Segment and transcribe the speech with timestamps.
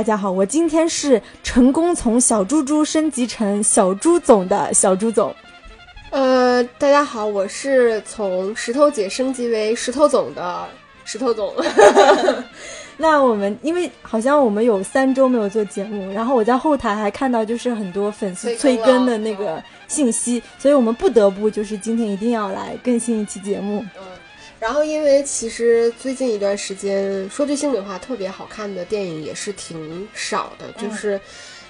[0.00, 5.30] 大家好，我今天是成功从小猪猪升级成小猪总的小猪总。
[6.08, 10.66] 呃，大家好，我是从石头姐升级为石头总的
[11.04, 11.54] 石头总。
[12.96, 23.84] 那我们因为好像我们有三周没有做节目，然后我在后台还看到就是很多粉丝催更的那个信息，所以我们不得不就是今天一定要来更新一期节目。
[23.98, 24.06] 嗯，
[24.60, 31.18] 然后因为其实最近一段时间说句心里话，特别好看的电影也是挺少的，就是，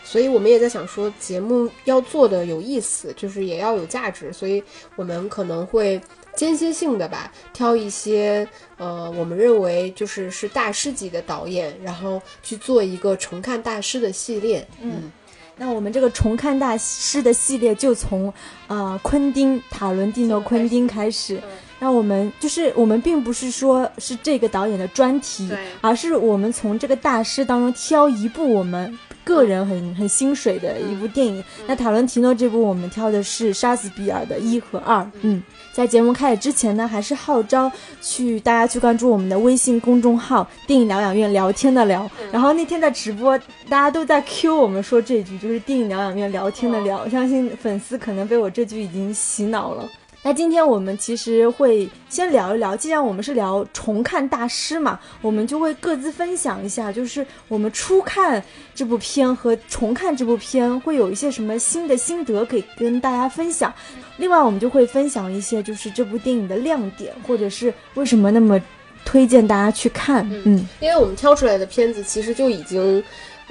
[0.02, 4.60] 所以我们也在想说节目要做的有意思，就是也要有价值，所以
[4.96, 6.00] 我们可能会
[6.34, 14.66] 间歇性的吧，挑一些呃我们认为就是是大师级的导演，然后去做一个重看大师的系列。
[14.80, 15.12] 嗯，
[15.56, 18.34] 那我们这个重看大师的系列就从
[18.66, 21.40] 呃昆汀塔伦蒂诺昆汀开始。
[21.80, 25.50] 那我们就是我们并不是说是这个导演的专题，
[25.80, 31.42] 而是我们从这个大师当中挑一部我们个人很很心水的一部电影。
[31.66, 35.10] 那塔伦提诺这部我们挑的是杀死比尔的一和二。
[35.22, 37.70] 嗯，在节目开始之前呢，还是号召
[38.02, 42.08] 去大家去关注我们的微信公众号“电影疗养院”聊天的聊。
[42.30, 43.38] 然后那天在直播，
[43.70, 47.08] 大家都在 Q 我们说这句，就是“电影疗养院聊天的聊”。
[47.08, 49.88] 相信粉丝可能被我这句已经洗脑了。
[50.22, 58.42] 那今天我们其实会先聊一聊，既然我们是聊重看大师嘛，我们就会各自分享一下，就是我们初看
[58.74, 63.72] 这部片和重看这部片会有一些什么新的心得可以跟大家分享。
[64.18, 68.60] 另外，我们就会分享一些就是这部电影的亮点，或者是为什么那么
[69.06, 70.28] 推荐大家去看。
[70.44, 73.02] 嗯，因为我们挑出来的片子其实就已经。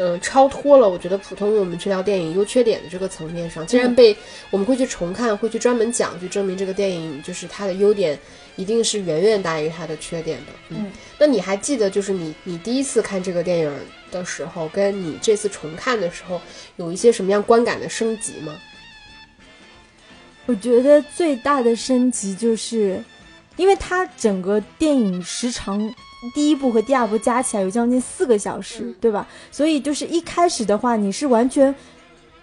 [0.02, 4.16] 嗯，超脱了我觉得普通我们去聊电影优缺点的这个层面上，既然被
[4.50, 8.18] 我们会去重看，会去专门讲，就证明这个电影就是它的优点
[8.56, 10.54] 一定是远远大于它的缺点的。
[10.70, 13.78] 嗯，那你还记得就是你你第一次看这个电影
[14.10, 16.40] 的时候，跟你这次重看的时候
[16.78, 18.58] 有一些什么样观感的升级吗？
[20.46, 23.04] 我觉得最大的升级就是，
[23.58, 25.94] 因为它整个电影时长。
[26.34, 29.28] 第一部和第二部加起来有将近四个小时，嗯、对吧？
[29.52, 31.74] 所以就是一开始的话，你是完全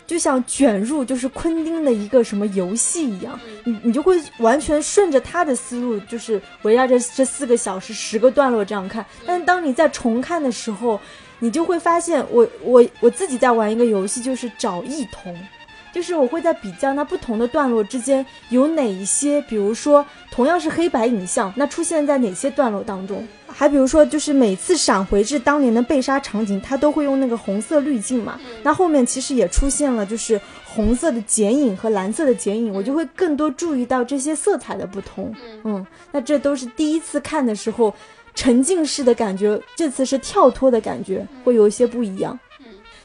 [0.07, 9.05] 就像卷入就是昆汀的一个什么游戏一样，你你就会完全顺着他的思路，就是围绕着这四个小时十个段落这样看。
[9.27, 10.99] 但是当你在重看的时候，
[11.39, 15.37] 你就会发现我，我我我自己在玩一个游戏，就是找异同。
[15.93, 23.27] 就是我会在比较那不同的段落之间有哪一些，比如说同样是黑白影像，那出现在哪些段落当中？
[23.59, 28.39] 还比如说，就是每次闪回至当年的被杀场景，它都会用那个红色滤镜嘛。
[28.63, 35.35] 那后面其实也出现了，就是红色的剪影和蓝色的剪影，我就会更多注意到这些色彩的不同。
[35.65, 37.95] 嗯，那这都是第一次看的时候
[38.35, 42.39] 沉浸式的感觉，这次是跳脱的感觉，会有一些不一样。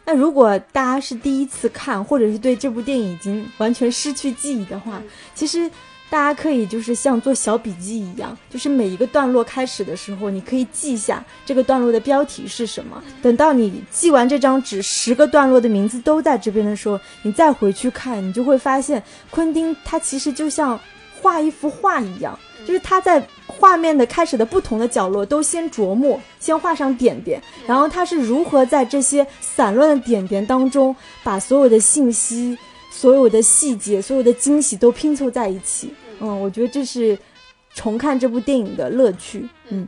[0.04, 5.02] 那如果大家是第一次看，或者是对这部电影已经完全失去记忆的话，
[5.34, 5.72] 其实
[6.12, 13.02] 大家可以就是像做小笔记一样，就是每一个段落开始的时候，你可以记下这个段落的标题是什么。
[13.22, 20.78] 等到你记完这张纸，十个段落的名字都在这边的时候，你再回去看，你就会发现昆汀他其实就像
[21.22, 22.38] 画一幅画一样。
[22.68, 32.56] 就是他在画面的开始的不同的角落都先琢磨，先画上点点，然后他是如何在这些散乱的点点当中，把所有的信息、
[32.92, 35.92] 所有的细节、所有的惊喜都拼凑在一起。
[36.22, 37.18] 嗯，我觉得这是
[37.74, 39.50] 重看这部电影的乐趣。
[39.68, 39.88] 嗯，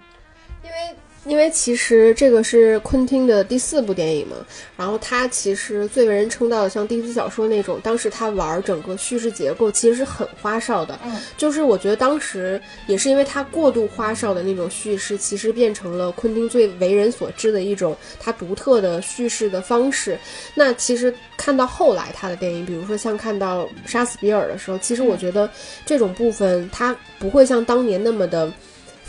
[0.64, 0.96] 因为。
[1.26, 4.36] 因为其实这个是昆汀的第四部电影嘛，
[4.76, 11.00] 然后他其实最为人称道的，像低俗小说那种，当时他玩整个叙事结构其实是很花哨的。
[11.06, 20.20] 嗯，就是我觉得当时也是因为他过度花哨的那种叙事，其实变成了昆汀最为人所知的一种他独特的叙事的方式。
[20.54, 25.50] 那其实看到后来他的电影，比如说像看到《杀死比尔》的时候，其实我觉得
[25.86, 28.52] 这种部分他不会像当年那么的。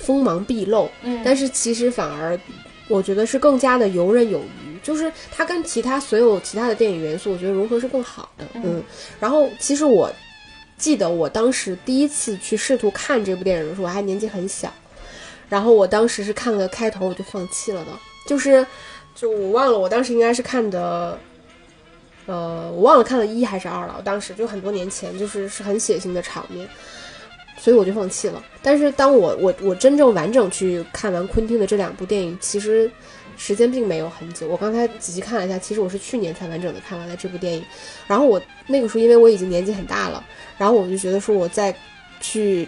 [0.05, 2.39] 锋芒毕露，嗯，但是其实反而，
[2.89, 8.83] 我觉得是更加的游刃有余，就是它跟其他所有其他的电影元素，我觉得融合是更好的，嗯。
[9.19, 10.13] 然后其实我
[10.77, 14.73] 记得我当时第一次去试图看这部电影的时候，我还年纪很小，
[15.49, 17.91] 然后我当时是看了开头我就放弃了的，
[18.27, 18.65] 就是
[19.15, 21.19] 就我忘了我当时应该是看的，
[22.27, 26.69] 呃，我忘了看了一还是二了，我当时就很多年前，就是是很血腥的场面。
[27.57, 28.43] 所以我就放弃了。
[28.63, 32.91] 但是当我我我真正完整去看完昆汀的这两部电影，其实
[33.37, 34.47] 时间并没有很久。
[34.49, 37.65] 我刚才仔细看了一下，其实我是去年才完整的看完了这部电影。
[38.07, 40.25] 然后我那个时候因为我已经年纪很大了，
[40.57, 41.75] 然后我就觉得说我在
[42.21, 42.67] 去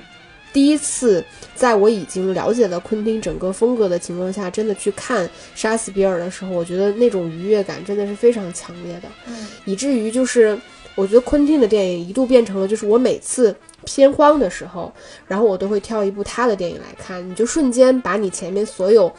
[0.52, 1.24] 第一次
[1.54, 10.58] 在我已经了解了昆汀整个风格的情况下，真的去看杀死比尔的时候，我觉得那种愉悦感真的是非常强烈的，嗯，以至于就是
[10.96, 13.54] 我觉得昆汀的电影一度变成了就是我每次
[13.84, 14.93] 偏荒的时候，
[15.28, 19.12] 然后我都会挑一部他的电影来看，你就瞬间把你前面所有。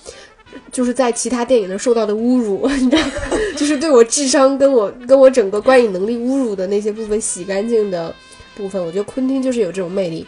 [0.71, 3.03] 就是在其他电影能受到的侮辱， 你知道，
[3.57, 8.15] 就是对我智商跟我跟我整个观影能力侮辱的那些部分洗干净的
[8.55, 10.25] 部分，我觉得昆汀就是有这种魅力。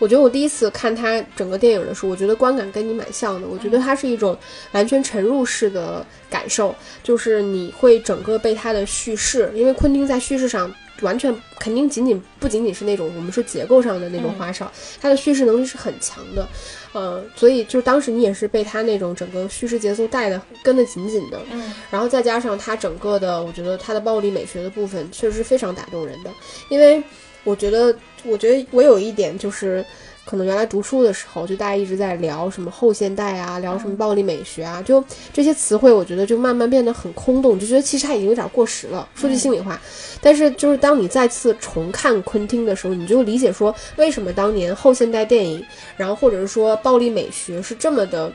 [0.00, 3.46] 我觉得我第一次看他整个电影的时候，我觉得观感跟你蛮像的。
[3.46, 4.36] 我觉得它是一种
[4.72, 6.74] 完全沉入式的感受，
[7.04, 14.70] 就是你会整个被他的叙事，因为昆汀在叙事上完全肯定仅仅不仅仅是那种我们说结构上的那种花哨，
[15.00, 16.48] 他的叙事能力是很强的。
[16.92, 21.38] 呃，所以就是当时你也是被他那种整个叙事节奏带的跟得紧紧的。
[21.52, 26.30] 嗯，然后再加上他整个的，我觉得他的暴力美学的部分确实是非常打动人的，
[26.68, 27.00] 因为
[27.44, 27.94] 我觉得。
[28.22, 29.82] 我觉得我有一点就是，
[30.26, 35.02] 可能原来读书的时候，就大家一直在聊什么后现代啊，聊什么暴力美学啊，就
[35.32, 39.08] 这些词汇，我觉得就慢慢变得很空洞，就觉得其实它已经有点过时了。
[39.14, 39.80] 说句心里话，
[40.20, 45.64] 但是就是当你再次重看昆汀的时候，你就理解说为什么当年后现代电影，
[45.96, 48.30] 然后或者是说暴力美学是这么的。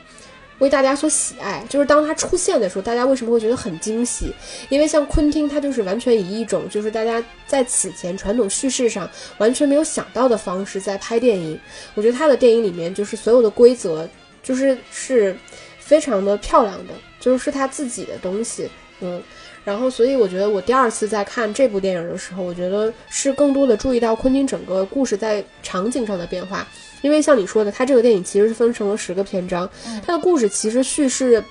[0.58, 4.32] 为大家所喜爱，就是当他出现的时候，大家为什么会觉得很惊喜？
[4.68, 9.08] 因为像昆汀，他就是完全以一种就是大家在此前传统叙事上
[9.38, 11.58] 完全没有想到的方式在拍电影。
[11.94, 14.08] 我觉得他的电影里面就是所有的规则，
[14.42, 15.36] 就是是
[15.78, 18.68] 非常的漂亮的，就是是他自己的东西。
[19.00, 19.22] 嗯，
[19.66, 26.64] 然后所以我觉得我第二次在看这部电影的时候，我觉得是更多的注意到昆汀整个故事在场景上的变化。
[27.02, 29.68] 因为像你说的，他这个电影其实是分成了十个篇章，
[30.06, 31.42] 他的故事其实叙事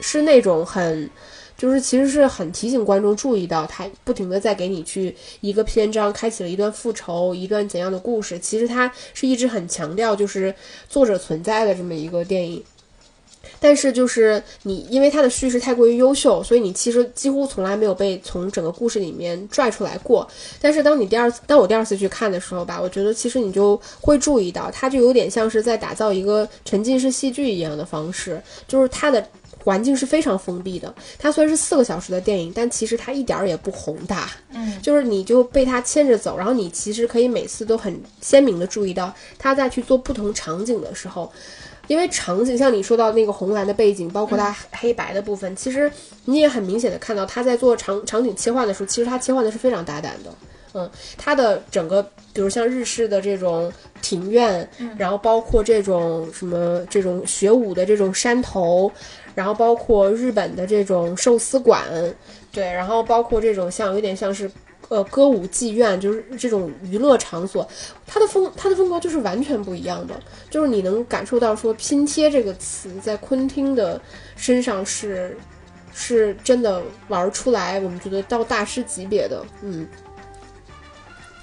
[0.00, 1.08] 是那种很，
[1.56, 10.52] 就是其实是很提醒观众注意到，他不停的在给你去一个篇章开启了一段复仇，一段怎样的故事，其实他是一直很强调就是
[10.88, 12.60] 作者存在的这么一个电影。
[13.60, 20.26] 但是就是你，因为它的叙事太过于优秀，所以你其实几乎从来没有被从整个故事里面拽出来过。
[20.60, 29.22] 但是当你第二次，当我第二次去看的时候吧，我觉得其实你就会注意到，它就有点像是在打造一个沉浸式戏剧一样的方式，就是它的
[29.62, 30.94] 环境是非常封闭的。
[31.18, 34.30] 它虽然是四个小时的电影，但其实它一点儿也不宏大。
[34.54, 41.30] 嗯，就是你就被它牵着走，然后你其实可以每次都很鲜明的注意到，他在去做不同场景的时候。
[41.90, 45.90] 因为场景像你说到那个红蓝的背景，包括它黑白的部分，其实
[46.24, 50.32] 你也很明显的看到他在做场场景切换的时候，其实他切换的是非常大胆的。
[50.72, 50.88] 嗯，
[51.18, 52.00] 他的整个，
[52.32, 58.88] 比如像日式的这种庭院，然后包括这种什么这种学武的这种山头，
[59.34, 61.82] 然后包括日本的这种寿司馆，
[62.52, 64.48] 对，然后包括这种像有点像是。
[64.90, 67.64] 呃，歌舞妓院就是这种娱乐场所，
[68.08, 70.20] 它的风它的风格就是完全不一样的，
[70.50, 74.02] 就是你能感受到说拼贴这个词在昆汀的
[74.34, 75.38] 身上是
[75.94, 79.86] 是真的玩出来，我们觉得到大师级别的，嗯，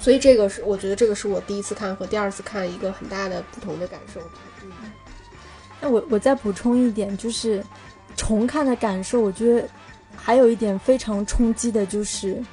[0.01, 4.19] 所以这个是我觉得这个是我第一次看和第二次看一个很大的不同的感受。
[4.65, 4.71] 嗯，
[5.79, 7.63] 那我我再补充一点，就是
[8.17, 9.65] 重看的感受，我觉得
[10.17, 12.43] 还有一点非常冲击的就是。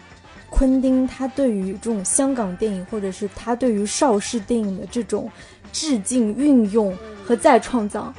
[0.54, 5.28] 昆汀他对于这种香港电影，或者是他对于邵氏电影的这种
[5.72, 6.96] 致敬、运用
[7.26, 8.14] 和再创造，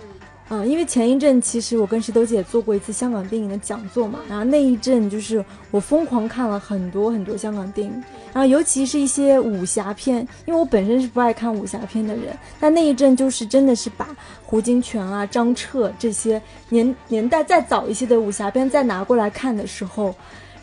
[0.49, 7.93] 嗯，因为前一阵其实我跟石头姐做过一次香港电影的讲座嘛，然后那一阵就是我疯狂看了很多很多香港电影，
[8.33, 14.09] 然后尤其是一些武侠片，因为我本身是不爱看武侠片的人，但那一阵就是真的是把
[14.43, 20.13] 胡金铨啊、张彻这些年年代再早一些的武侠片再拿过来看的时候。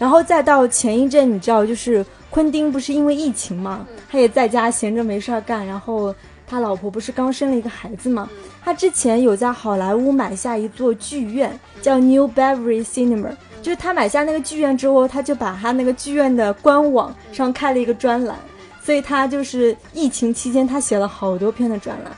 [0.03, 5.65] 然后再到前一阵，你知道，就是昆汀不是因为疫情嘛，他也在家闲着没事儿干。
[5.65, 6.13] 然后
[6.45, 8.29] 他老婆不是刚生了一个孩子嘛，
[8.65, 13.29] 他之前有在好莱坞买下一座剧院，叫 New Beverly Cinema。
[13.63, 18.37] 就是他买下那个剧院之后，他就把他那个剧院的官网上开了一个专栏，
[18.83, 22.13] 所以他就是疫情期间他写了好多篇的专栏。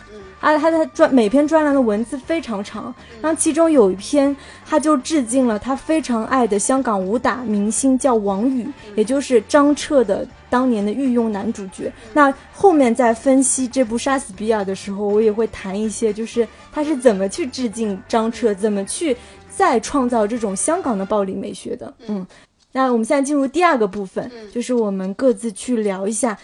[0.45, 4.37] 啊，他的专每篇专栏的文字非常长，然后其中有一篇，
[4.67, 11.91] 他就致敬了他非常爱的香港武打明星，叫王宇，也就是张彻的当年的御用男主角。
[12.13, 19.17] 那后面在分析这部《杀死比尔》的时候，我也会谈一些，就是他是怎么去致敬张彻，怎么去
[19.49, 21.95] 再创造这种香港的暴力美学的。
[22.07, 22.27] 嗯，
[22.73, 26.37] 那我们现在进入第二个部分，就是我们各自去聊一下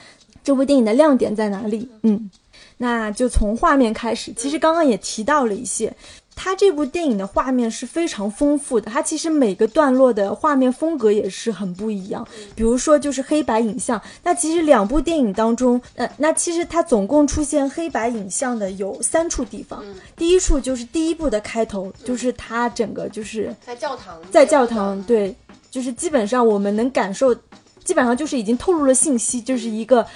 [0.42, 1.86] 这部电影的亮点在哪里。
[2.02, 2.30] 嗯。
[2.82, 5.94] 那就从画面开始，其实刚刚也提到了一些，
[6.34, 12.26] 它这部电影的画面是非常丰富的，它其实每个段落的画面风格也是很不一样。
[12.54, 19.84] 比如说就是黑白影像，那其实两部电影当中，呃，那其实它总共出现黑白影像的有三处地方。
[20.16, 25.36] 第一处就是第一部的开头，就是它整个就是在教堂，在教堂，对，
[25.70, 27.34] 就是基本上我们能感受，
[27.84, 30.06] 基本上就是已经透露了信息，就是一个。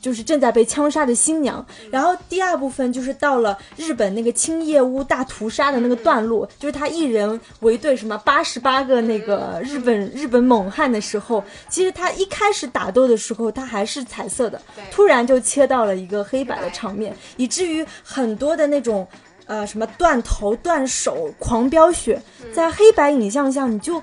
[0.00, 19.06] 就是正在被枪杀的新娘，然后第二部分就是到了日本那个青叶屋大屠杀的那个段落，就是他一人围对什么八十八个那个日本日本猛汉的时候，其实他一开始打斗的时候他还是彩色的，突然就切到了一个黑白的场面，以至于很多的那种
[19.46, 22.20] 呃什么断头断手狂飙血，
[22.52, 24.02] 在黑白影像下你就。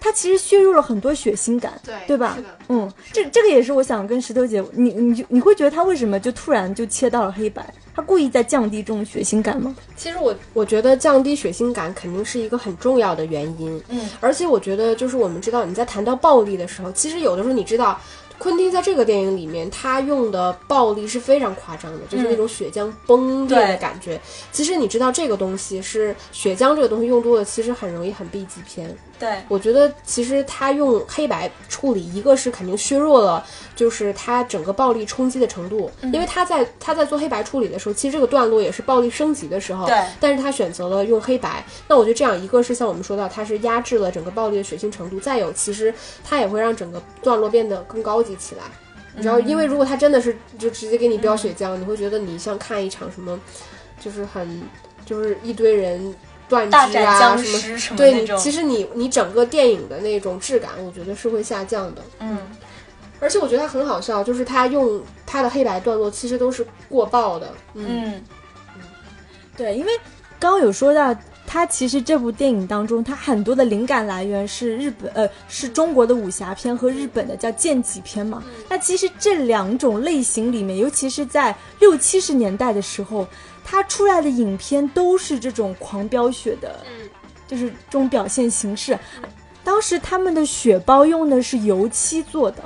[0.00, 2.38] 它其实削弱了很多血腥感，对对吧？
[2.68, 7.72] 嗯，这这个也是我想跟石头姐，你你就你会觉得他为什么就突然就切到了黑白？
[7.94, 9.74] 他故意在降低这种血腥感吗？
[9.96, 17.98] 其实我我觉得降低血腥感肯定是一个很重要的原因，嗯，而且我觉得就是我们知道你在谈到暴力的时候，其实有的时候你知道。
[18.38, 24.20] 昆汀在这个电影里面，他用的暴力是非常夸张的，就是那种血浆崩裂的感觉。
[24.52, 28.96] 其实你知道，这个东西是血浆这个东西用多了，其实很容易很 B 级片。
[29.18, 35.90] 对，我觉得其实他用黑白处理，一个是肯定削弱了，就是他整个暴力冲击的程度。
[36.12, 39.86] 因为他在他在做黑白处理的时候，其实这个段落也是暴力升级的时候。
[39.86, 41.66] 对，但是他选择了用黑白。
[41.88, 45.92] 那我觉得这样，一个是像我们说到，它是压制了整个暴力的血腥程度；再有，其实
[46.22, 48.62] 它也会让整个段落变得更高级起来。
[49.14, 53.38] 你知道，因为如果他真的是就直接给你飙血浆，你会觉得你像看一场什么，
[54.00, 54.62] 就是很
[55.04, 56.14] 就是一堆人。
[56.48, 57.98] 断肢啊什么？
[57.98, 62.02] 对你，其实你你整个电影的那种质感，我觉得是会下降的。
[62.20, 62.38] 嗯，
[63.20, 67.52] 而且我觉得他很好笑，就是他用他的黑白段落，其实都是过曝的。
[67.74, 68.24] 嗯嗯，
[69.58, 69.92] 对，因为
[70.40, 71.14] 刚刚有说到，
[71.48, 78.44] 他其实这部电影当中，他很多的灵感来源是日本呃是中国的武侠片和日本的叫剑戟片嘛。
[78.68, 83.26] 那其实这两种类型里面，尤其是在六七十年代的时候。
[83.70, 86.80] 他出来的影片都是这种狂飙血的，
[87.46, 88.98] 就是这种表现形式。
[89.62, 92.62] 当时他们的血包用的是油漆做的，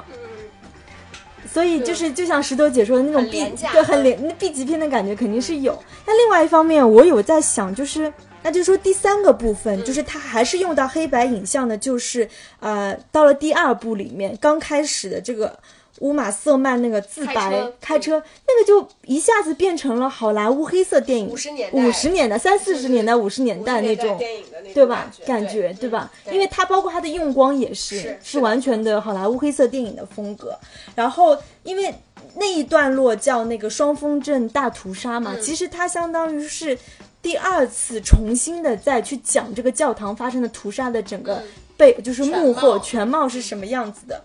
[1.52, 5.76] 所以就是就像石头姐说的那种 B，对，很廉，那 B 级片的感觉肯定是有。
[6.06, 8.12] 那另外一方面，我有在想，就是
[8.42, 12.28] 那就说第三个部分，就是它还是用到黑白影像的，就是
[12.60, 15.58] 呃，到了第二部里面刚开始的这个。
[15.98, 24.18] 乌玛瑟曼那个自白开车，那个就一下子变成了好莱坞黑色电影，五十年五十年代三四十年代五十年代那种，
[24.74, 25.12] 对吧？
[25.24, 26.10] 感觉对吧？
[26.32, 30.58] 因为它包括它的用光也是是完全的好莱坞黑色电影的风格。
[30.96, 31.94] 然后因为
[32.36, 36.76] 那一段落叫那个双峰镇大屠杀嘛，其实它相当于是
[37.20, 41.42] 第二次重新的再去讲这个教堂发生的屠杀的整个
[41.76, 44.24] 背，就是幕后全貌是什么样子的。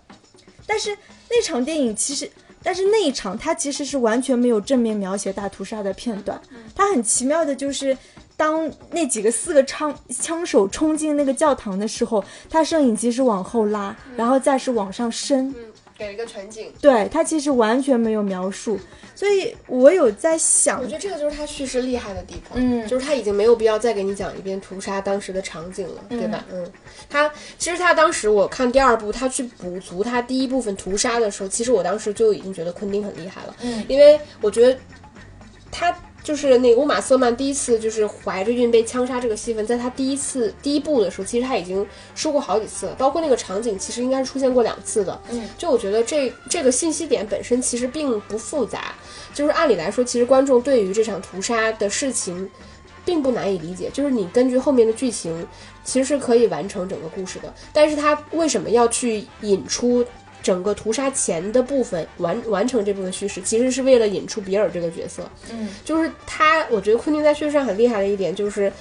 [0.65, 0.97] 但是
[1.29, 2.29] 那场电影其实，
[2.63, 6.39] 但是那一场它其实是完全没有正面描写大屠杀的片段。
[6.75, 7.97] 它很奇妙的就是，
[8.35, 15.53] 当那几个四个枪枪手冲进那个教堂的时候，它摄影机是往后拉，然后再是往上升。
[15.97, 18.79] 给了一个全景，对他其实完全没有描述，
[19.15, 26.45] 所以我有在想，我觉得这个就是他叙事厉害的地方，嗯，就是他已经没有必要再给你讲一遍屠杀当时的场景了，对吧？
[26.51, 26.71] 嗯，
[27.09, 34.77] 他其实他当时我看第二部，他去补足他第一部分屠杀的时候，其实我当时就已经觉得昆汀很厉害了，嗯，因为我觉得
[35.71, 35.95] 他。
[36.27, 45.17] 就是那个乌玛瑟曼第一次就是怀着孕被枪杀这个戏份，在他第一次第一部的时候，其实他已经说过好几次了，包括那个场景，其实应该是出现过两次的。
[45.29, 48.93] 嗯，就我觉得这这个信息点本身其实并不复杂，
[49.34, 52.50] 就是按理来说，其实观众对于这场屠杀的事情
[53.05, 55.48] 并不难以理解，就是你根据后面的剧情，
[55.86, 57.53] 其实是可以完成整个故事的。
[57.72, 60.05] 但是他为什么要去引出？
[60.47, 65.29] 整个屠杀前的部分完完成这部分叙事，其实是为了引出比尔这个角色。
[65.51, 68.71] 嗯，就是他，我觉得昆汀在叙事上很厉害的一点就是。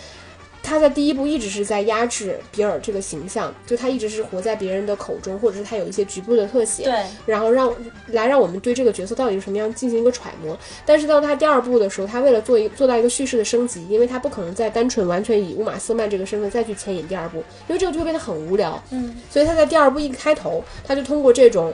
[0.66, 7.72] 他在第一部一直是在压制比尔这个形象，就他一直是活在别人的口中，或者是他有一些局部的特写，对，然后让
[8.08, 10.58] 来让我们对这个角色到底是什么样进行一个揣摩。
[10.84, 18.82] 但是到他第二部的时候，他为了做一做到一个叙事的升级，因为他不可能再单纯完全以乌玛斯曼这个身份再去牵引第二部，因为这个就会变得很无聊。
[18.90, 21.72] 嗯，所以他在第二部一开头，他就通过这种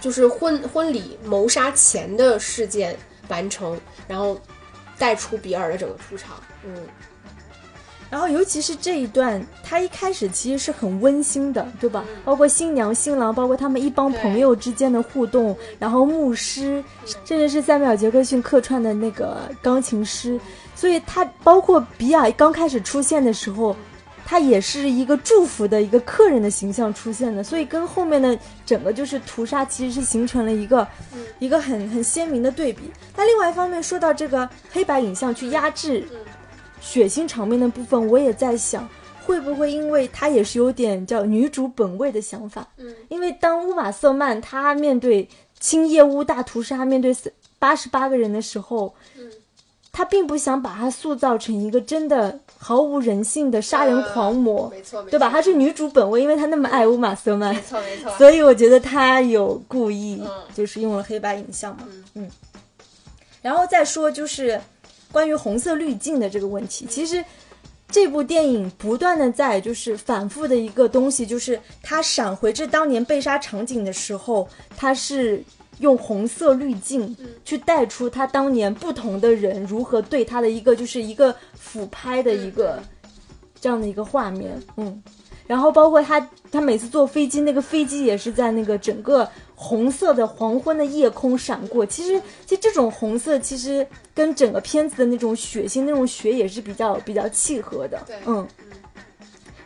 [0.00, 2.96] 就是婚婚礼谋杀前的事件
[3.28, 3.78] 完成，
[4.08, 4.36] 然后
[4.98, 6.32] 带出比尔的整个出场。
[6.64, 6.74] 嗯。
[8.10, 12.04] 然后尤其是这一段，他一开始其实是很温馨的，对吧？
[12.24, 16.82] 包括新娘新郎，包括他们一帮朋友之间的互动，然后牧师，
[17.24, 20.40] 甚至是塞缪尔杰克逊客串的那个钢琴师，
[20.74, 23.76] 所以他包括比尔刚开始出现的时候。
[24.28, 30.84] 他也是一个祝福的一个客人的形象出现的，所以跟后面的整个就是屠杀其实是形成了一个
[31.38, 32.90] 一个很很鲜明的对比。
[33.16, 36.04] 那另外一方面说到这个黑白影像去压制
[36.86, 38.88] 血腥场面的部分，我也在想，
[39.24, 42.66] 会不会因为他也是有点叫女主本位的想法？
[42.76, 45.28] 嗯，因为当乌玛瑟曼她面对
[45.58, 47.14] 青叶屋大屠杀，面对
[47.58, 49.28] 八十八个人的时候，嗯，
[49.90, 52.38] 他并不想把他塑造成一个真的。
[52.58, 55.28] 毫无人性的杀人狂魔，没错，对吧？
[55.28, 58.10] 她是女主本位，因为她那么爱乌玛瑟曼，没错没错。
[58.16, 60.20] 所以我觉得她有故意，
[60.54, 61.82] 就是用了黑白影像嘛，
[62.14, 62.28] 嗯。
[63.42, 64.58] 然后再说就是
[65.12, 67.24] 关于红色滤镜的这个问题，其实
[67.88, 75.42] 这部电影不断的在就是反复的一个东西，就是他闪回至当年被杀场景的时候，他是。
[75.80, 82.82] 用红色滤镜去带出他当年不同的人如何对他的一个就是一个俯拍的一个
[83.60, 85.02] 这样的一个画面，嗯，
[85.46, 86.18] 然后包括他
[86.50, 91.84] 他每次坐飞机，那个飞机也是在那个整个红色的黄昏的夜空闪过。
[91.84, 93.84] 其实，其实这种红色其实
[94.14, 98.46] 跟整个片子的那种血腥那种血也是比较比较契合的，嗯。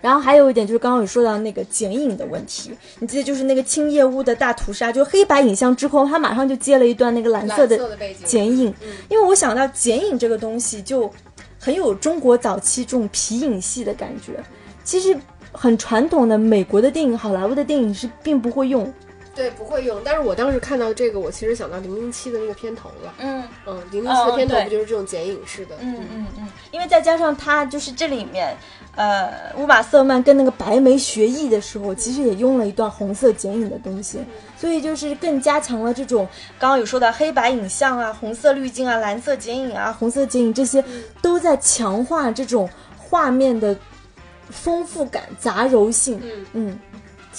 [0.00, 2.70] 然后还有一点就是刚刚有说到那个剪影的问题，
[3.00, 7.78] 你记得就是那个青叶屋的大屠杀，就黑白影像之后，他马上就接了一段那个蓝色的
[8.24, 8.72] 剪影，
[9.10, 11.12] 因为我想到剪影这个东西就
[11.58, 14.42] 很有中国早期这种皮影戏的感觉，
[14.84, 15.14] 其实
[15.52, 18.90] 很传统的美国的电影、好莱坞的电影是并不会用。
[19.40, 19.98] 对，不会用。
[20.04, 23.14] 但是我当时看到这个，我其实想到零零七的那个片头了。
[23.20, 25.76] 嗯嗯，零零七的片头不就是这种剪影式的？
[25.80, 26.46] 嗯嗯嗯。
[26.72, 28.54] 因为再加上它就是这里面，
[28.96, 34.18] 呃，乌玛瑟曼跟那个白眉学艺的时候，其实也用了一段红色剪影的东西，
[34.58, 40.84] 所以就是更加强了这种刚刚有说到黑白影像啊、红色滤镜啊、蓝色剪影啊、红色剪影这些，
[41.22, 43.74] 都在强化这种画面的
[44.50, 46.20] 丰富感、杂糅性。
[46.22, 46.78] 嗯嗯。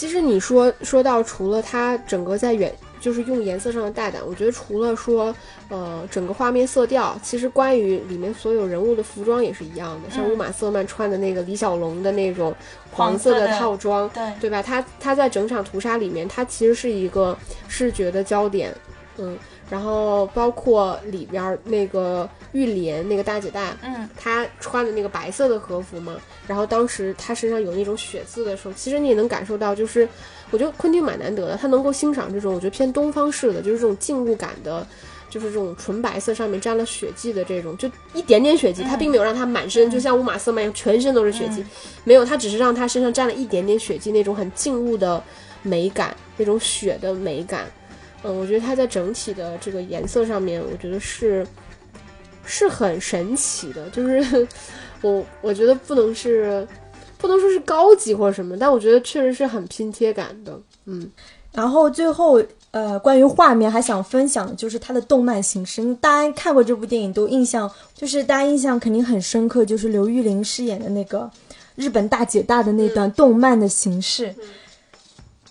[0.01, 5.31] 其实你说说到除了它整个在远就是用颜色上的大胆，我觉得除了说
[5.69, 12.51] 呃整个画面色调，其实关于里面所有人物的服装也是一样的，像乌玛瑟曼穿的那个李小龙的那种
[12.91, 14.59] 黄色的套装，对对吧？
[14.63, 17.37] 他他在整场屠杀里面，他其实是一个
[17.67, 18.75] 视觉的焦点，
[19.19, 19.37] 嗯。
[19.71, 26.17] 然后包括里边那个玉莲那个大姐大，嗯，她穿的那个白色的和服嘛。
[26.45, 30.05] 然后当时她身上有那种血渍的时候，其实你也能感受到，就是
[30.49, 34.85] 我觉得昆汀蛮难得的，他能够欣赏这种我觉得偏东方式的，就是这种静物感的，
[35.29, 41.63] 就是这种纯白色上面沾了血迹的这种，就一点点血迹，他并没有让他满身就像乌玛瑟曼一样全身都是血迹，
[42.03, 45.23] 没有，他只是让他身上沾了一点点血迹，那种很静物的
[45.61, 47.65] 美感，那种血的美感。
[48.23, 51.45] 嗯，我觉得它在整体的这个颜色上面，我觉得是
[52.45, 53.89] 是很神奇的。
[53.89, 54.47] 就是
[55.01, 56.67] 我我觉得不能是
[57.17, 60.59] 不能说是高级或者什么，但我觉得确实是很拼贴感的。
[60.85, 61.09] 嗯，
[61.51, 65.83] 然后最后呃，关于画面还想分享的就是它的动漫形式。
[65.95, 71.29] 大家看过这部电影都印象就是大家印象肯定很深刻，就是刘玉玲饰演的那个
[71.75, 74.33] 日本大姐大的那段动漫的形式。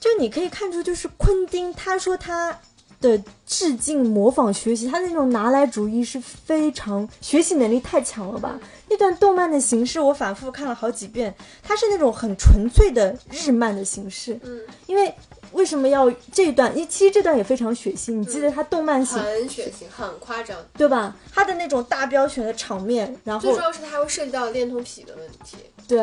[0.01, 2.59] 就你可以看出，就是昆汀他说他
[3.01, 8.59] 的致敬、模仿、学习，他那种拿来主义是非常学习能力太强了吧？
[8.89, 14.39] 那段动漫的形式我反复看了好几遍，它是那种很纯粹的日漫的形式。
[14.43, 15.15] 嗯，因为
[15.53, 16.77] 为什么要这一段？
[16.77, 21.15] 因其实这段也非常血腥，你记得他动漫型很血腥，很夸张，对吧？
[21.33, 25.59] 他的那种大标选的场面，然后最重要是它会涉及到恋童癖的问题。
[25.87, 26.01] 对，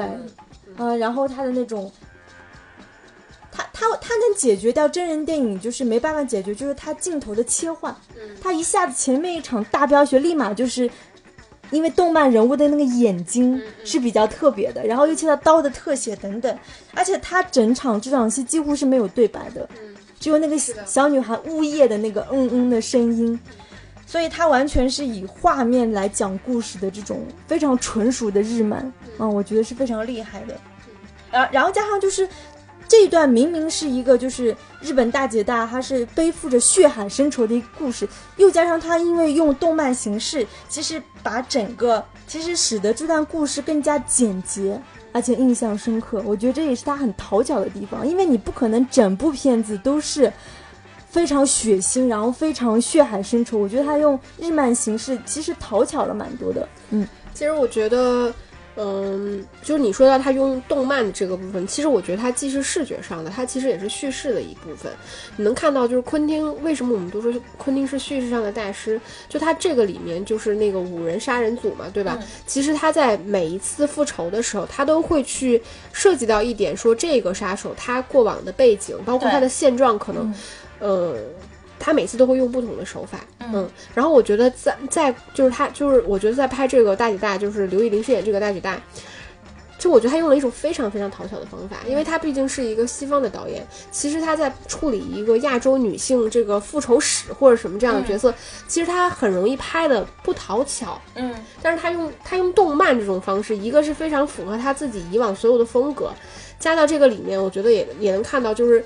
[0.77, 1.91] 嗯，然后他的那种。
[3.57, 7.95] 他他他能解决掉真人电影，就是没办法解决，就是他镜头的切换。
[8.39, 10.87] 他一下子前面一场大飙血，立马就是
[11.71, 16.55] 因为动漫人物的那个眼睛是比较特别的，然后又切到刀的特写等等，
[16.93, 19.67] 而且他整场这场戏几乎是没有对白的，
[20.19, 23.39] 只有那个小女孩呜咽的那个嗯嗯的声音，
[24.05, 30.55] 所以他完全是以画面来讲故事的这种非常纯熟的日漫，嗯，我觉得是非常厉害的。
[31.31, 32.29] 然然后加上就是。
[32.87, 44.79] 这一段明明是一个就是日本大姐大，她是背负着血海深仇的一个故事，又加上她因为用动漫形式，其实把整个其实使得这段故事更加简洁，
[45.11, 46.23] 而且印象深刻。
[46.25, 50.31] 我觉得这也是他很讨巧的地方，因为你不可能整部片子都是
[51.09, 53.57] 非常血腥，然后非常血海深仇。
[53.57, 56.67] 我觉得他用日漫形式其实讨巧了蛮多的。
[56.91, 58.33] 嗯，其实我觉得。
[58.79, 64.91] 嗯，就是你说到他用动漫的这个部分，其实我觉得它既是视觉上的，它其实也是叙事的一部分。
[65.35, 69.01] 你能看到，就是昆汀为什么我们都说昆汀是叙事上的大师？
[69.27, 72.19] 就他这个里面就是那个五人杀人组嘛，对吧？
[72.45, 75.59] 其实他在每一次复仇的时候，他都会去
[75.91, 80.31] 涉及到一点，说这个杀手他过往的背景，包括他的现状，可能，
[80.79, 81.17] 呃。
[81.79, 88.81] 他每次都会用不同的手法，嗯，然后我觉得在在就是他就是我觉得在拍这个大姐大，就是刘亦玲饰演这个大姐大，
[89.77, 98.33] 就我觉得他用了一种非常非常讨巧的方法，因为他毕竟是一个西方的导演，其实他在处理一个亚洲女性这个复仇史或者什么这样的角色，
[98.67, 106.11] 其实他很容易拍的不讨巧，嗯，但是他用他用动漫这种方式，一个是非常符合他自己以往所有的风格，
[106.59, 108.83] 加到这个里面，我觉得也也能看到就是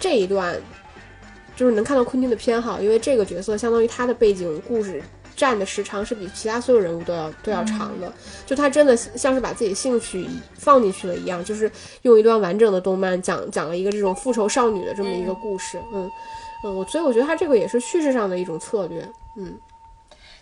[0.00, 0.54] 这一段。
[1.56, 5.02] 就是能看到昆汀的偏好，因为这个角色相当于他的背景故事
[5.36, 8.12] 占的时长是比其他所有人物都要都要长的。
[8.46, 11.70] 就他真的像是把自己的兴趣放进去了一样，就是
[12.02, 15.78] 用一段完整的动漫讲讲了一个这种复仇少女的这么一个故事。
[15.92, 16.10] 嗯
[16.64, 19.06] 嗯，我所以我觉得他这个也是叙事上的一种策略。
[19.36, 19.54] 嗯，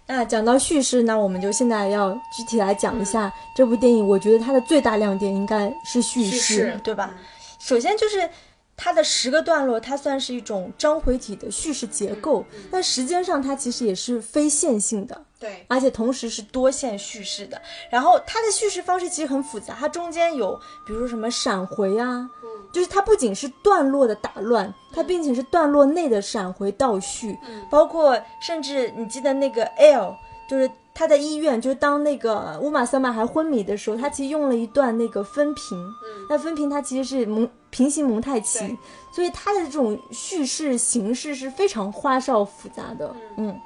[0.07, 4.07] 那讲到叙事，那我们就现在要具体来讲一下这部电影。
[4.07, 7.15] 我觉得它的最大亮点应该是叙事，对吧？
[7.59, 8.29] 首先就是。
[8.77, 17.61] 它的十个段落，它算是一种章回体的叙事结构，但时间上它其实也是非线性的，对，而且同时是多线叙事的。
[17.91, 22.49] 然后它的叙事方式其实很复杂，它中间有比如说什么闪回啊，嗯。
[22.73, 27.67] 就是它不仅是段落的打乱，它并且是段落内的闪回倒叙，嗯。
[27.71, 30.17] 包括甚至你记得那个 L，
[30.49, 36.27] 就是他在医院，就是当那个乌玛瑟曼还昏迷的时候，他其实用了一段那个分屏，嗯。
[36.31, 37.49] 那分屏它其实是蒙。
[37.73, 38.79] 平行蒙太奇，
[39.11, 43.13] 所以它的这种叙事形式是非常花哨复杂的。
[43.39, 43.59] 嗯，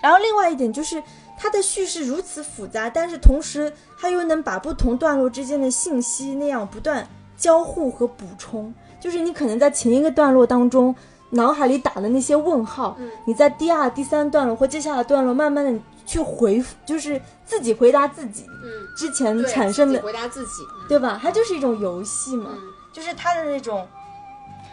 [0.00, 1.02] 然后另外一点就是
[1.36, 8.72] 它的叙事如此复杂，但是同时它又能把不同段落之间的信息那样不断交互和补充。
[9.00, 10.94] 就是你可能在前一个段落当中
[11.30, 18.44] 脑海里打的那些问号，你在第二、第三段落或接下来段落慢慢的去回复，就是自己回答自己。
[18.62, 21.18] 嗯，之前产生的回答自己，对吧？
[21.20, 22.50] 它就是一种游戏嘛。
[22.92, 23.86] 就是他的那种，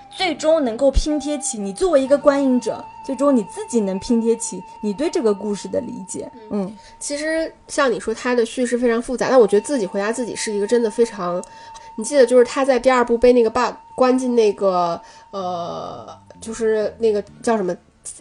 [0.09, 6.29] 最终能够拼贴起你作为一个观影者，最终你自己能拼贴起你对这个故事的理解。
[6.51, 11.41] 嗯，其实像你说他的叙事非常复杂，但我觉得自己回答自己是一个真的非常，
[11.95, 14.99] 你记得就是他在第二部被那个 bug 关进那个
[15.31, 16.07] 呃，
[16.41, 17.75] 就是那个叫什么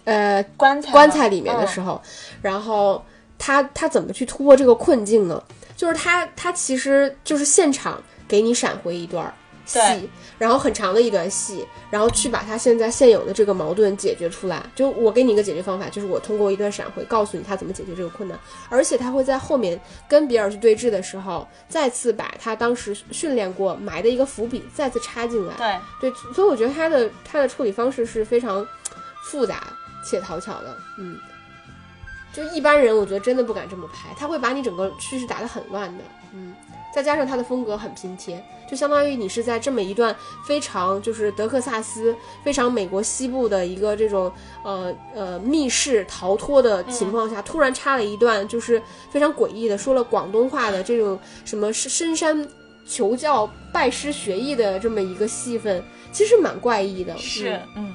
[0.04, 2.00] 呃棺材棺材里面的时候，
[2.42, 3.02] 然后
[3.38, 5.42] 他他怎么去突破这个困境呢？
[5.76, 9.32] 就是他他其实就是现场给你闪回一段。
[9.68, 14.64] 戏，然后很长的一段戏，然后去把他现在现有的这个矛盾解决出来。
[14.74, 18.38] 就我给你一个解决方法，就是我通过一段闪回告诉你他怎么解决这个困难，
[18.70, 19.78] 而且他会在后面
[20.08, 25.54] 跟比尔去对峙的时候，再次把他当时训练过埋的一个伏笔再次插进来。
[26.00, 28.66] 对对，所以我觉得他的他的处理方式是非常
[29.24, 29.64] 复杂
[30.08, 30.76] 且讨巧的。
[30.98, 31.18] 嗯，
[32.32, 36.04] 就一般人我觉得真的不敢这么拍，他会把你整个叙事打得很乱的。
[36.32, 36.54] 嗯。
[36.90, 40.12] 再加上他的风格很拼贴，就相当于你是在这么一段
[40.46, 44.32] 非常就是德克萨斯、非常美国西部的一个这种
[44.64, 52.48] 呃呃密室逃脱的情况下，突然插了一段就是非常诡异的说了广东话的这种什么深山
[52.86, 57.16] 求教、拜师学艺的这么一个戏份，其实蛮怪异的。
[57.18, 57.92] 是，嗯。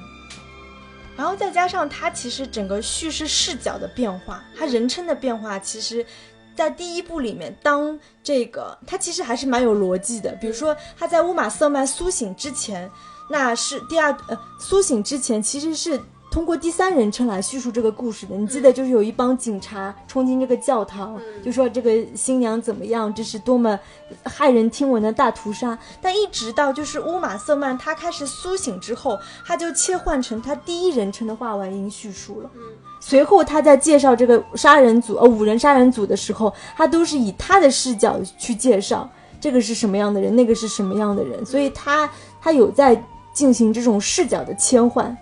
[1.16, 6.06] 然后再加上他其实整个叙事视角的变化，他人称的变化，其实。
[6.54, 10.32] 在第一部里面，当这个他其实还是蛮有逻辑的。
[10.40, 12.90] 比如说，他在乌玛瑟曼苏醒之前，
[13.28, 16.00] 那是第二呃苏醒之前，其实是。
[16.34, 23.78] 通过第三人称来叙述这个故事的，你记得就是有一帮警察冲进这个教堂，就说这个新娘怎么样，这是多么
[24.24, 25.78] 骇人听闻的大屠杀。
[26.02, 29.16] 但一直到就是乌玛瑟曼他开始苏醒之后，
[29.46, 32.50] 他就切换成他第一人称的话外音叙述了。
[32.98, 39.08] 随后他在介绍这个杀人组呃五人杀人组的时候，他都是以他的视角去介绍
[39.40, 43.00] 这个是什么样的人，那个是什么样的人，所以他他有在
[43.32, 45.16] 进行这种视角的切换。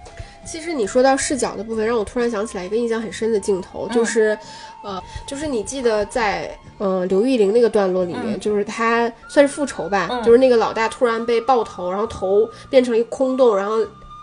[0.44, 4.36] 其实你说到视角的部分，让我突然想起来一个印象很深的镜头，就是，
[4.82, 13.78] 呃，就是你记得在嗯刘玉玲那个段落里面，就是他算是复仇吧，就是那个老大突然被爆头，然后头变成了一个空洞，然后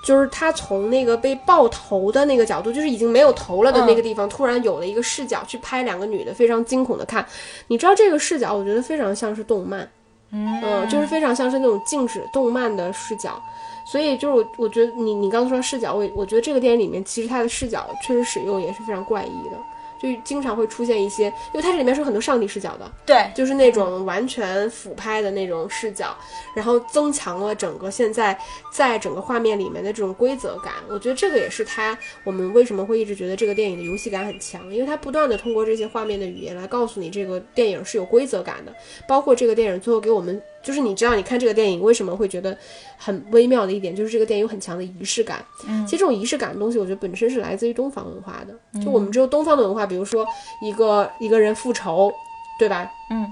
[0.05, 7.25] 就是他从那个被爆头的那个角度，就是已经没有头了的那个地方，突然有了一个视角去拍两个女的，非常惊恐的看。
[7.67, 9.89] 你知道这个视角，我觉得非常像是动漫，
[10.31, 13.41] 嗯，就是非常像是那种静止动漫的视角。
[13.89, 19.57] 所以就是我，我觉得你你刚才说视角，我我觉得这个电影里面其实它的视角确实使用也是非常怪异的，
[19.99, 26.15] 就经常会出现一些，因为它这里面是有很多上帝视角的，对，就是那种完全俯拍的那种视角，
[26.53, 28.37] 然后增强了整个现在
[28.71, 30.75] 在整个画面里面的这种规则感。
[30.87, 38.71] 我觉得这个也是它我们为什么会一直觉得这个电影的游戏感很强，因为它不断的通过这些画面的语言来告诉你这个电影是有规则感的，
[39.07, 40.39] 包括这个电影最后给我们。
[40.61, 42.57] 就是你知道，你看这个电影为什么会觉得
[42.97, 45.43] 很微妙的一点，就是这个电影有很强的仪式感。
[45.67, 48.81] 嗯其实这种仪式感的东西，我觉得本身是来自于东方文化的。
[48.81, 50.25] 就我们只有东方的文化，比如说
[50.61, 52.11] 一个一个人复仇，
[52.59, 52.89] 对吧？
[53.09, 53.25] 嗯，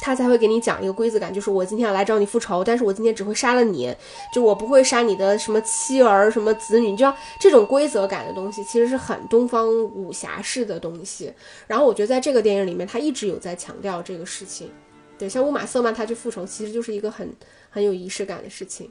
[0.00, 3.92] 他才会给你讲一个规则感，就是我今天要来找你复仇，但是我今天只会杀了你，
[4.32, 6.90] 就我不会杀你的什么妻儿、什么子女。
[6.90, 11.32] 你知道这种规则感的东西，其实是很东方武侠式的东西。
[11.66, 14.70] 然后我觉得在这个电影里面，他一直有在强调这个事情。
[15.18, 17.28] 对，像乌玛瑟曼他去复仇，其实就是一个很
[17.68, 18.90] 很有仪式感的事情。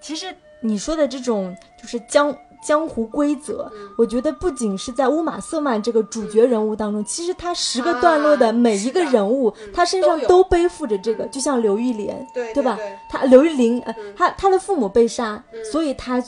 [0.00, 12.78] 其实你说的这种就是江江湖规则，嗯我觉得不仅是在乌玛瑟曼这个主角人物当中，其实他十个段落的每一个人物，他身上都背负着这个，就像刘玉莲，对对吧
[13.10, 16.22] 他刘玉玲，呃，嗯他他的父母被杀，所以他。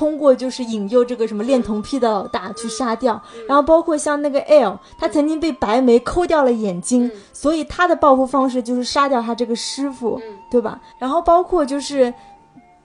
[0.00, 10.80] 通过就是引诱这个什么恋童癖的老大嗯去杀掉，然后包括像那个 L，他曾经被白眉抠掉了眼睛，嗯所以他的报复方式就是杀掉他这个师傅，嗯对吧？
[10.98, 12.14] 然后包括就是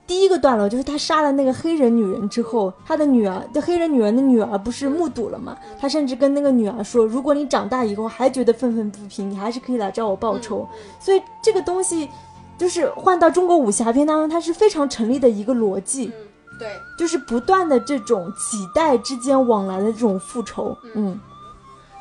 [0.06, 5.56] 第一个段落，就是他杀了那个黑人女人之后，他的女儿，这黑人女人的女儿不是目睹了吗？
[5.80, 10.68] 他甚至跟那个女儿说，如果你长大以后还觉得愤愤不平，你还是可以来找我报仇。
[11.00, 12.10] 所以这个东西。
[12.58, 16.25] 就是换到中国武侠片当中，它是非常成立的一个逻辑，嗯，
[16.58, 16.68] 对。
[16.96, 21.18] 就是不断的这种几代之间往来的这种复仇，嗯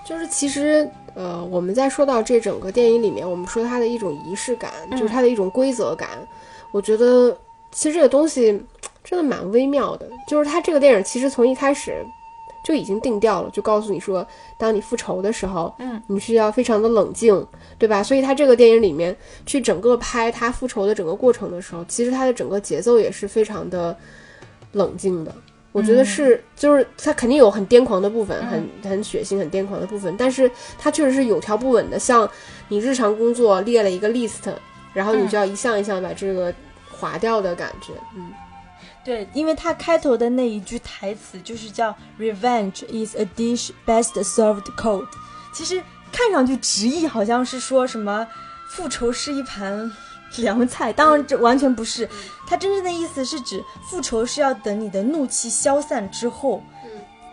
[0.07, 6.09] 就是其实，呃，我们在说到这整个电影里面，我们说它的一种仪式感，就是它的一种规则感。
[6.71, 7.35] 我觉得
[7.71, 8.63] 其实这个东西
[9.03, 12.05] 真的蛮微妙的，就是它这个电影其实从一开始
[12.63, 14.25] 就已经定调了，就告诉你说，
[14.59, 17.43] 当你复仇的时候，嗯，你是要非常的冷静，
[17.79, 18.03] 对吧？
[18.03, 19.15] 所以它这个电影里面
[19.47, 23.97] 去整个拍他复仇的整个过程的时候，其实它的整个节奏也是非常的
[24.75, 25.33] 冷静的。
[25.71, 32.29] 我觉得是，就是他肯定有很癫狂的部分，很很血腥、很癫狂的部分，但是他确实是有条不紊的，像
[32.69, 34.53] 你日常工作列了一个 list，
[34.93, 36.53] 然后你就要一项一项把这个
[36.89, 37.91] 划掉的感觉。
[38.15, 38.31] 嗯，
[39.03, 45.05] 对，因为他开头的那一句台词就是叫 “Revenge is a dish best served cold”，
[45.53, 48.25] 其实看上去直译好像是说什么
[48.69, 49.91] 复仇是一盘
[50.37, 52.07] 凉菜，当然这完全不是，
[52.47, 56.61] 它真正的意思是指复仇是要等你的怒气消散之后。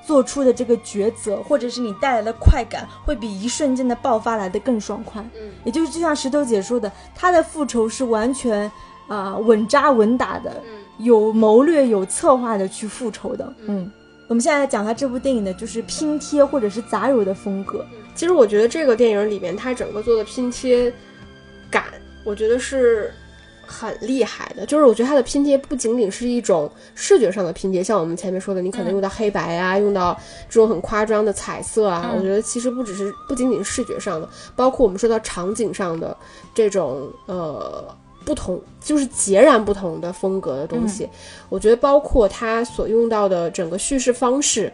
[0.04, 5.22] 做出的这个抉择，或者是你带来的快感，会比一瞬间的爆发来的更爽快。
[5.40, 8.68] 嗯，也就是就像石头姐说的，她的复仇是完全
[9.06, 10.60] 啊、稳扎稳打的，
[10.98, 13.54] 有谋略、有策划的去复仇的。
[13.68, 13.88] 嗯，
[14.26, 17.86] 我们现在来讲它这部电影的就是拼贴或者是杂糅的风格。
[18.16, 20.92] 其实我觉得这个电影里面它整个做的拼贴
[21.70, 21.84] 感，
[22.24, 23.12] 我觉得是
[23.66, 24.66] 很厉害的。
[24.66, 32.12] 就是我觉得它的拼贴不仅仅是一种视觉上的拼贴，像我们前面说的，你可能用到黑白啊，用到这种很夸张的彩色啊。
[32.16, 36.16] 我觉得其实不只是不仅仅是视觉上的，包括我们说到场景上的
[36.54, 37.96] 这种呃。
[38.24, 41.08] 不同就是截然不同的风格的东西，
[41.48, 44.72] 我觉得包括它所用到的整个叙事方式，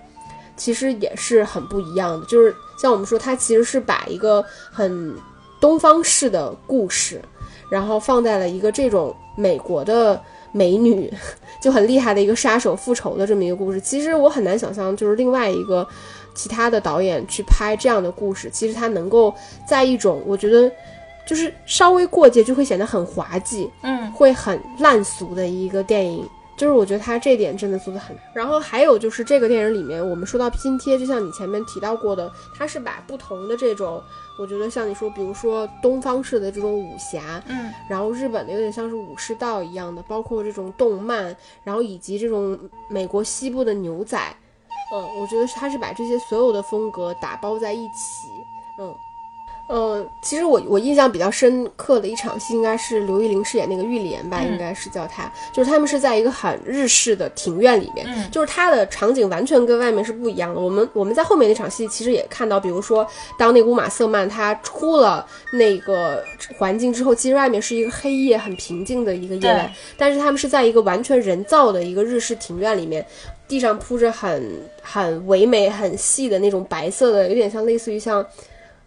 [0.54, 2.26] 其实也是很不一样的。
[2.26, 5.16] 就是像我们说，它其实是把一个很
[5.62, 7.22] 东方式的故事，
[7.70, 10.20] 然后放在了一个这种美国的
[10.52, 11.12] 美女
[11.60, 13.80] 就很厉害的一个杀手复仇的这么一个故事。
[13.80, 15.86] 其实我很难想象，就是另外一个
[16.34, 19.34] 其他的导演去拍这样的故事，其实他能够
[19.66, 20.70] 在一种我觉得
[21.26, 26.26] 就是稍微过界就会显得很滑稽，嗯，会很烂俗的一个电影。
[26.58, 28.14] 就是我觉得他这点真的做的很。
[28.34, 34.02] 然后还有就是这个电影里面，我们说到拼贴，就像你前面提到过的，它是把不同的这种，
[34.38, 44.18] 我觉得像你说，比如说东方式的这种武侠，嗯，然后日本的有点像是武士道一样的，包括这种动漫，然后以及这种美国西部的牛仔，
[44.92, 48.28] 嗯，我觉得他是把这些所有的风格打包在一起，
[48.80, 48.92] 嗯。
[49.68, 60.60] 呃，其实我我印象比较深刻的一场戏，应该是刘玉玲饰演那个玉莲吧，嗯应该是叫她，就是他们是在一个很日式的庭院里面，嗯就是它的场景完全跟外面是不一样的。
[60.60, 63.06] 我们我们在后面那场戏其实也看到，比如说
[63.38, 66.24] 当那个乌玛瑟曼他出了那个
[66.56, 73.04] 环境之后，其实外面是一个黑夜很平静的一个夜晚，但是他们是在一个完全人造的一个日式庭院里面。
[73.46, 78.22] 地上铺着很很唯美、很细的那种白色的，有点像类似于像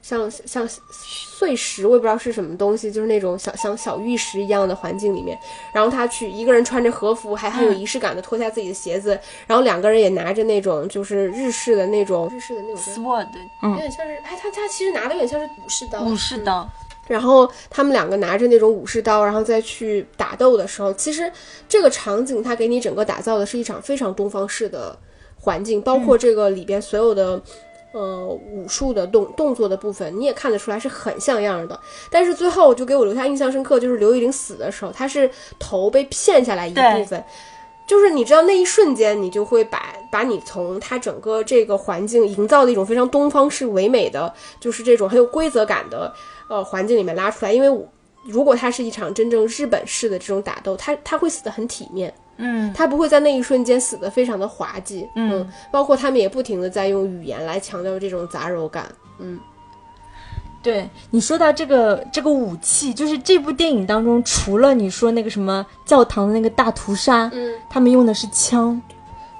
[0.02, 5.38] 像像碎石，我也不知道是什么东西，就是那种小像小玉石一样的环境里面，
[5.74, 13.28] 然后他去一个人穿着和服，还很有仪式感的脱下自己的鞋子，然后两个人也拿着那种就是日式的那种日式的那种 sword
[13.62, 16.68] 有点像是，哎，他他其实拿的有点像是武士刀，武士刀，
[17.08, 21.32] 然后他们两个拿着那种武士刀，然后再去打斗的时候，其实
[21.70, 24.98] 这个场景它给你整个打造的是一场非常东方式的
[25.40, 27.42] 环境，包括这个里边所有的。
[27.94, 31.78] 呃，武术的动动作的部分，你也看得出来是很像样的。
[32.10, 37.22] 但是最后就给我留下印象深刻，就是刘玉玲死的时候，她是头被片下来一部分，
[37.86, 46.14] 就是你知道那一瞬间，你就会把把你从她整个这个环境营造的一种非常东方式唯美的，就是这种很有规则感的
[46.48, 47.52] 呃环境里面拉出来。
[47.52, 47.86] 因为
[48.26, 52.14] 如果它是一场真正日本式的这种打斗，他他会死得很体面。
[52.44, 59.40] 嗯，他不会在那一瞬间死的非常的滑稽，嗯，包括他们也不停的在用语言来强调这种杂糅感，嗯，
[60.62, 68.82] 对你说到这个这个武器，就是这部电影当中，除了你说那个什么教堂的那个大屠杀，嗯，他们用的是枪。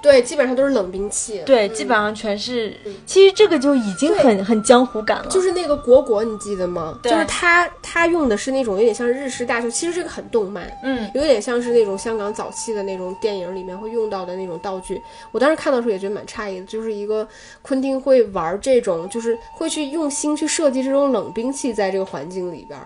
[0.02, 1.40] 对，基本上都是冷兵器。
[1.46, 2.76] 对，基本上全是。
[3.06, 5.26] 其实这个就已经很很江湖感了。
[5.30, 6.98] 就是那个果果，你记得吗？
[7.02, 7.12] 对。
[7.12, 15.00] 就是他他用的是那种有点像日式大秀，其实这个很动漫，嗯，有点像是那种香港早期的那种电影里面会用到的那种道具。
[15.30, 17.26] 我当时看到时候也觉得蛮诧异的，就是一个
[17.62, 22.78] 昆汀会玩这种，就是会去用心去设计这种冷兵器在这个环境里边。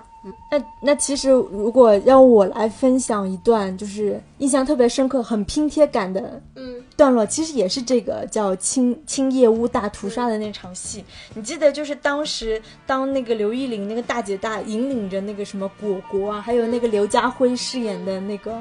[0.50, 6.40] 那那其实如果让我来分享一段，就是印象特别深刻、很拼贴感的
[6.96, 11.04] 段落，其实也是这个叫青青叶屋大屠杀的那场戏。
[11.34, 18.52] 你记得，就是当时当那个刘玉玲那个大姐大引领着那个什么果果啊，还有那个刘家辉饰演的那个，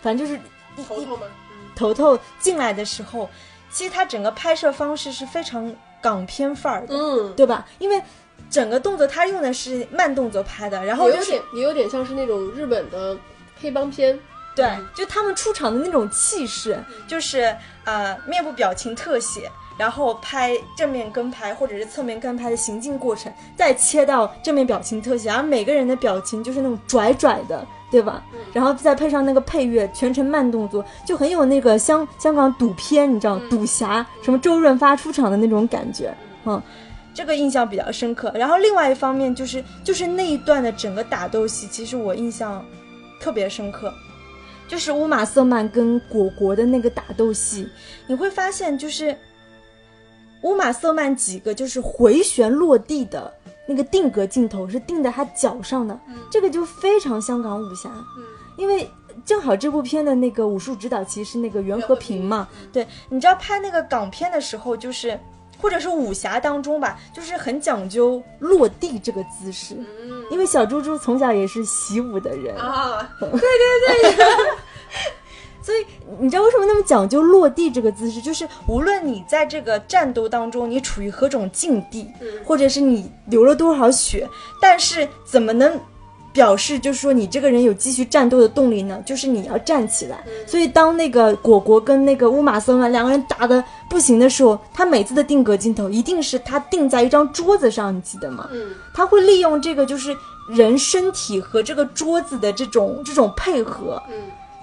[0.00, 0.38] 反正就是
[0.86, 1.22] 头头吗？
[1.74, 3.28] 头头进来的时候，
[3.70, 7.66] 其实他整个拍摄方式是非常港片范儿的，嗯，对吧？
[7.78, 8.00] 因为。
[8.48, 13.16] 整个动作他用的是慢动作拍的，然后有点也有点像是那种日本的
[13.60, 14.18] 黑帮片，
[14.56, 28.22] 对，就他们出场的那种气势，就是呃面部表情特写，然后拍正面跟拍或者是侧面跟拍的行进过程，再切到正面表情特写，而每个人的表情就是那种拽拽的，对吧？
[28.52, 36.12] 然后再配上那个配乐，全程慢动作，就很有那个香香港赌片，你知道赌侠什么周润发出场的那种感觉，
[36.44, 36.60] 嗯。
[37.20, 42.64] 这个印象比较深刻，然后另外一方面就是就是那一段的整个打斗戏，其实我印象
[43.20, 43.92] 特别深刻，
[44.66, 47.68] 就是乌玛瑟曼跟果果的那个打斗戏，
[48.06, 49.14] 你会发现就是
[50.44, 53.30] 乌玛瑟曼几个就是回旋落地的
[53.68, 57.90] 那个定格镜头是定在他脚上的，这个就非常香港武侠，
[58.56, 58.90] 因为
[59.26, 65.20] 正好这部片的那个武术指导其实是那个袁和平嘛，对，你知道拍那个港片的时候就是。
[65.60, 69.76] 或者是武侠当中吧，就是很讲究落地这个姿势，
[70.30, 74.26] 因为小猪猪从小也是习武的人啊，对 对对，
[75.62, 75.86] 所以
[76.18, 78.20] 你知道为什么那么讲究落地这个姿势？
[78.20, 82.10] 就是无论你在这个战斗当中你处于何种境地，
[82.44, 84.28] 或者是你流了多少血，
[84.60, 85.78] 但是怎么能？
[86.32, 90.22] 表示就是说你这个人有继续战斗的动力呢，就是你要站起来。
[90.46, 98.48] 所以当那个果果跟那个乌玛瑟曼两个人打的不行的时候，他每次的定格镜头一定是他定在一张桌子上，你记得吗？
[98.52, 100.16] 嗯，他会利用这个就是
[100.48, 104.14] 人身体和这个桌子的这种这种配合，嗯，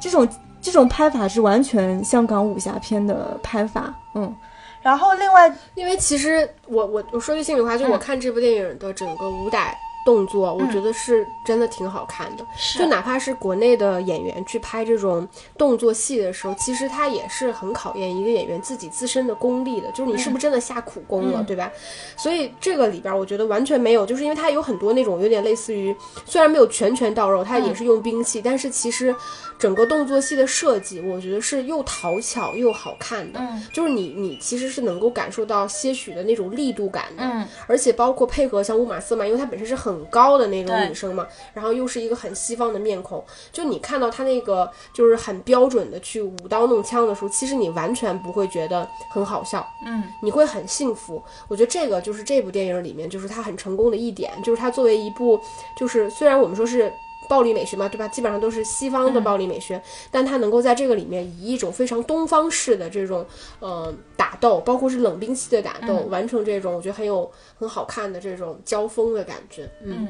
[0.02, 0.28] 这种
[0.62, 4.34] 这种拍法是完全香港武侠片的拍法，嗯。
[4.82, 9.74] 然后另外，因为其实我我我说句心里话，就我看这部电影的整个武打。
[10.08, 12.48] 动作我觉得是真的挺好看的，
[12.80, 21.70] 就哪怕是国内的演员去拍这种动作戏的时候，其实他也是很考验一个演员自己自身的功力的，就是你是不是真的下苦功了，对吧？
[22.16, 25.94] 所以这个里边我觉得完全没有，就是因为它有很多那种有点类似于，
[26.26, 29.14] 虽然没有拳拳到肉，它也是用兵器，但是其实。
[29.60, 33.42] 整个动作戏的设计，我觉得是又讨巧又好看的，
[33.74, 51.22] 就是你你其实是能够感受到些许的那种力度感的，嗯，而且包括配合像乌玛瑟曼，因为他本身是很高的那种女生嘛，然后又是一个很西方的面孔，就你看到她那个就是很标准的去舞刀弄枪的时候，其实你完全不会觉得很好笑，嗯，你会很幸福。
[51.48, 55.40] 我觉得这个就是这部电影里面就是它很成功的一点，就是它作为一部
[55.76, 56.92] 就是虽然我们说是。
[57.30, 58.08] 暴力美学嘛，对吧？
[58.08, 63.26] 基本上都是西方的暴力美学，但它能够在这个里面以一种非常东方式的这种，
[63.60, 69.70] 呃，打斗，包括是冷兵器的打斗，完成这种我觉得很有很好看的这种交锋的感觉。
[69.84, 70.08] 嗯，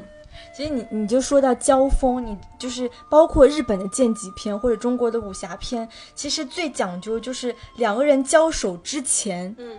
[0.55, 9.78] 其实你你就说到交锋，你就是包括日本的剑戟片或者中国的武侠片，其实最讲究就是两个人交手之前，嗯，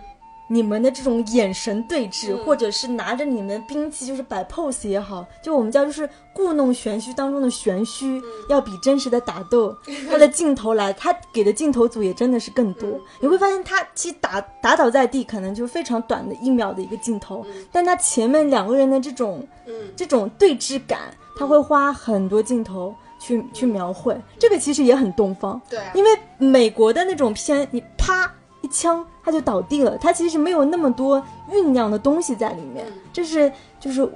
[0.49, 2.43] 你们的这种眼神对峙，嗯。
[2.43, 8.23] 或者是拿着你们的兵器就是摆 pose 也好，就我们叫就是故弄玄虚当中的玄虚，嗯。
[8.49, 9.75] 要比真实的打斗，
[10.09, 12.89] 他的镜头来，他给的镜头组也真的是更多。
[12.89, 13.01] 嗯。
[13.21, 19.73] 你会发现他其实打打倒在地可能就是非常短的一秒的一个镜头，但他前面两个人的这种嗯。
[19.95, 25.61] 这种对峙感，他会花很多镜头去去描绘，这个其实也很东方。
[25.69, 25.91] 对啊。
[25.93, 28.29] 因为美国的那种片，你啪一
[28.69, 34.07] 枪他就倒地了，他其实没有那么多酝酿的东西在里面，嗯这是就是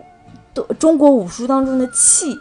[0.54, 2.36] 中中国武术当中的气。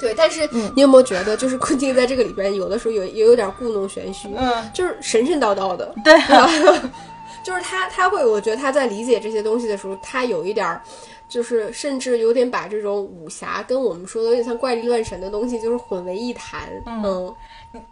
[0.00, 6.90] 对，但是嗯你有没有觉得，就是昆汀在这个里边有的时候有也有点故弄玄虚，嗯，就是神神叨叨的，对对吧？
[7.44, 10.80] 就是他他会，我觉得他在理解这些东西的时候，他有一点儿。
[11.28, 16.68] 就是甚至有点把这种武侠跟我们说的有点像怪力乱神的东西，就是混为一谈。
[16.84, 17.34] 嗯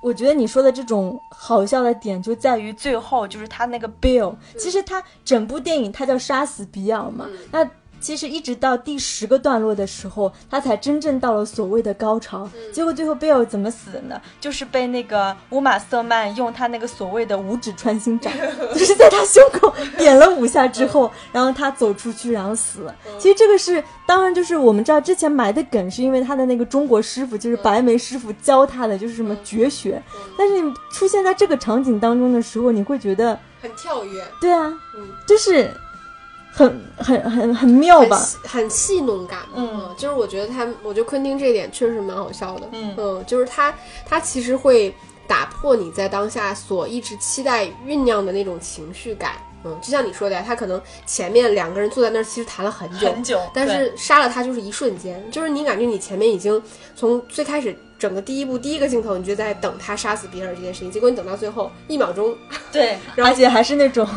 [0.00, 7.68] 我觉得你说的这种好笑的点就在于最后，就是他那个 Bill，其实他整部电影他叫杀死比尔嘛，那
[8.00, 12.48] 其实一直到第十个段落的时候，他才真正到了所谓的高潮。
[12.72, 14.20] 结果最后 Bill 怎么死的呢？
[14.40, 18.32] 就是被那个乌玛瑟曼用他那个所谓的五指穿心掌，
[18.72, 22.94] 就是在他胸口点了五下之后，然后他走出去，然后死了。
[23.18, 30.02] 其实这个是，当然就是我们知道之前埋的梗，是因为他的那个中国师傅，就是白眉师傅教他的，就是什么绝学。
[30.38, 35.70] 但是你出现在这个场景当中的时候，你会觉得，很跳跃，对啊，嗯就是
[36.52, 38.18] 很很很很妙吧？
[38.44, 39.54] 很戏弄感嘛。
[39.56, 42.68] 嗯就是我觉得他，我觉得昆汀这一点确实蛮好笑的。
[42.72, 43.74] 嗯就是他
[44.04, 44.94] 他其实会
[45.26, 49.32] 打破你在当下所一直期待酝酿的那种情绪感。
[49.62, 56.62] 嗯，就像你说的呀，他可能前面两个人坐在那儿，其实谈了很久，很久但是杀了他就是一瞬间，就是你感觉你前面已经
[56.96, 62.34] 从最开始整个第一部第一个镜头，你就在等他杀死比尔这件事情，结果你等到最后一秒钟，
[62.72, 64.08] 对，而且还是那种，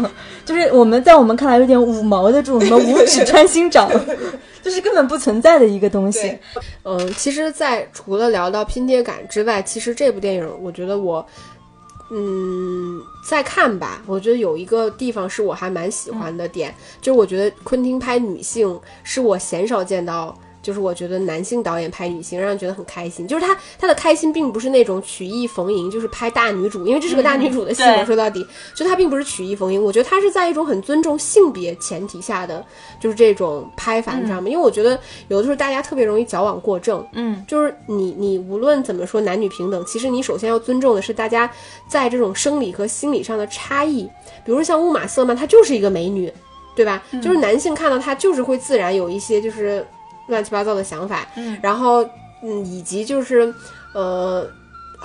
[0.46, 3.92] 就是我们在我们看来有点五毛的这种什么五指穿心掌，
[4.64, 6.40] 就是根本不存在的一个东西。
[6.84, 11.26] 嗯，其实，在除了聊到拼贴感之外，其实这部电影，我觉得我，
[12.10, 20.34] 嗯，再看吧，我觉得有一个地方是我还蛮喜欢的点，就是我觉得昆汀拍女性是我鲜少见到。
[20.64, 27.98] 就是我觉得男性导演拍女性让人觉得很开心，就是他他的开心并不是那种曲意逢迎，就是拍大女主，因为这是个大女主的戏嘛。
[27.98, 28.44] 对说到底，
[28.74, 32.66] 就他并不是曲意逢迎，我觉得他是在一种很尊重性别前提下的，
[33.00, 34.50] 就是这种拍法你知道吗。
[34.50, 34.98] 因为我觉得
[35.28, 41.52] 有的时候大家特别容易矫枉过正，嗯，就是你你无论怎么说男女平等，其实你首先要尊重的是大家
[41.88, 44.10] 在这种生理和心理上的差异。
[44.46, 46.32] 比如像乌玛瑟曼，她就是一个美女，
[46.76, 47.04] 对吧？
[47.22, 49.86] 就是男性看到她就是会自然有一些就是
[50.28, 52.04] 乱七八糟的想法，嗯，然后
[52.42, 53.54] 嗯，以及就是
[53.94, 54.48] 呃。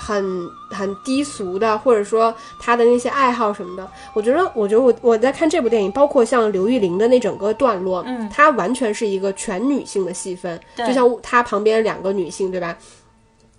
[0.00, 12.78] 很很低俗的，或者说他的那些爱好什么的，我觉得，我觉得我我在看这部电影，包括像刘玉玲的那整个段落，嗯它完全是一个全女性的戏份，对就像她旁边两个女性，对吧？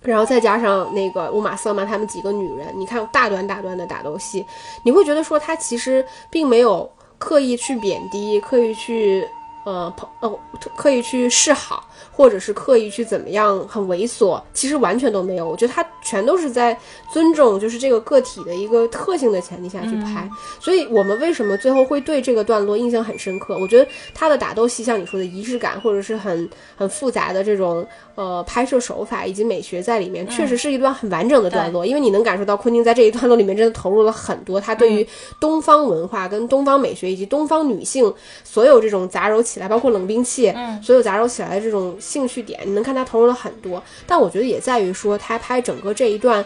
[0.02, 4.46] 然后再加上那个乌玛瑟曼他们几个女人，你看大段大段的打斗戏，
[4.86, 9.28] 你会觉得说她其实并没有刻意去贬低，刻意去
[9.64, 10.40] 呃朋呃
[10.76, 15.50] 可以去示好，或者是刻意去怎么样很猥琐，其实完全都没有。
[15.50, 16.78] 我觉得他全都是在
[17.12, 20.30] 尊重就是这个个体的一个特性的前提下去拍。
[20.60, 23.58] 所以我们为什么最后会对这个段落印象很深刻？
[23.60, 27.86] 我觉得他的打斗戏，像你说的仪式感，或者是很很复杂的这种
[28.16, 31.86] 呃拍摄手法以及美学在里面，确实是一段很完整的段落。
[31.86, 35.08] 因为你能感受到昆汀在这一段落里面真的投入了很多，他对于
[35.40, 43.82] 东方文化、跟东方美学以及东方女性所有这种杂糅起来，包括冷兵器，所有杂糅起来的这种兴趣点，你能看他投入了很多。
[44.06, 46.46] 但我觉得也在于说，他拍整个这一段。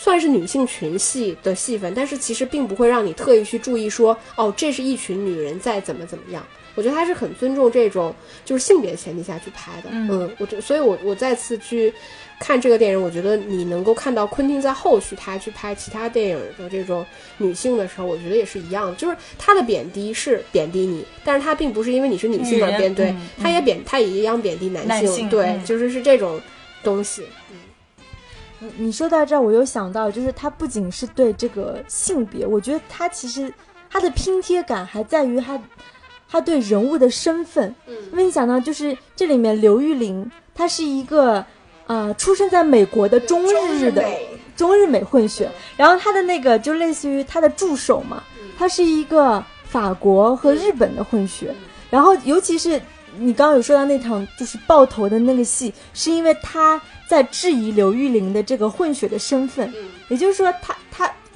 [0.00, 6.40] 算是女性群戏的戏份，但是其实并不会让你特意去注意说，哦，这是一群女人在怎么怎么样。
[6.78, 8.14] 我觉得他是很尊重这种
[8.44, 11.92] 就是性别前提下去拍的，嗯，我觉，所以我我再次去
[12.38, 17.04] 看这个电影，我觉得你能够看到昆汀在后续他去拍其他电影的这种
[17.38, 25.64] 女性的时候，我觉得也是一样的，就是他的贬低是贬低你，但是他并不是因为你是女性而贬，对，嗯他也贬，他也一样贬低男男性对，嗯。
[25.64, 26.40] 就是是这种
[26.84, 27.24] 东西，
[28.60, 33.52] 你你说到这儿，我又想到，就是他不仅是对这个性别，我觉得他其实
[33.90, 35.60] 他的拼贴感还在于他
[36.28, 37.74] 他对人物的身份。
[37.86, 37.94] 嗯。
[38.12, 41.44] 因为你想到，就是这里面刘玉玲，她是一个
[41.86, 44.28] 呃出生在美国的中日的美。
[44.56, 48.24] 中日美混血，然后她的那个就类似于她的助手嘛，
[48.58, 51.54] 他是一个法国和日本的混血，
[51.88, 52.70] 然后尤其是
[53.18, 59.72] 你刚刚有说到那场就是爆头的那个戏，是因为他在质疑刘玉玲的这个混血的身份，
[60.08, 60.87] 也就是说他他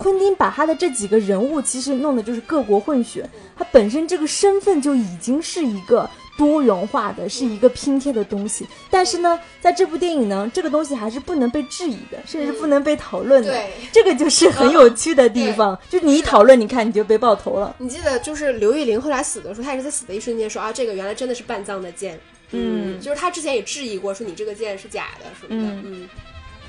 [0.02, 8.66] 昆汀把他的这几个人物其实弄的就是各国混血，他本身这个身份就已经是一个多元化的，是一个拼贴的东西。
[8.90, 13.50] 但是呢，在这部电影呢，这个东西还是不能被质疑的，甚至不能被讨论的。
[13.50, 17.74] 对这个就是很有趣的地方，就是你一讨论，你看你就被爆头了。
[17.78, 22.18] 你记得就是刘玉玲后来死的时候，她也是在死的一瞬间说啊，这个原来真的是半藏的剑。
[22.54, 25.74] 嗯就是他之前也质疑过，说你这个剑是假的什么的。
[25.84, 26.06] 嗯，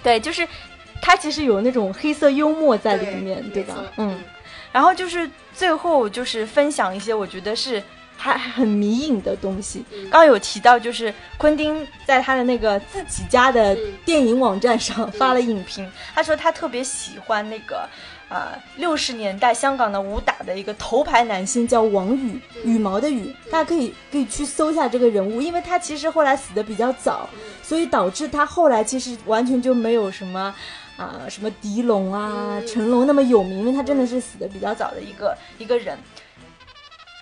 [0.01, 0.47] 对，就是
[1.03, 3.75] 他其实有那种黑色幽默在里面，对吧？
[3.97, 4.17] 嗯，
[4.71, 7.83] 然后就是最后就是分享一些我觉得是
[8.15, 9.83] 还还很迷影的东西。
[9.91, 17.87] 嗯刚刚有提到，就是昆汀在他的那个自己家的嗯电影网站上发了影评，他说他特别喜欢那个。
[18.29, 27.29] 呃，六十年代香港的武打的一个头牌男星叫王羽，羽毛的羽，大家可以可以去搜一下这个人物，因为他其实后来死的比较早，
[27.61, 30.55] 所以导致他后来其实完全就没有什么
[30.97, 35.97] 啊、什么狄龙啊、嗯成龙那么有名，因为他真的是死的比较早的一个一个人。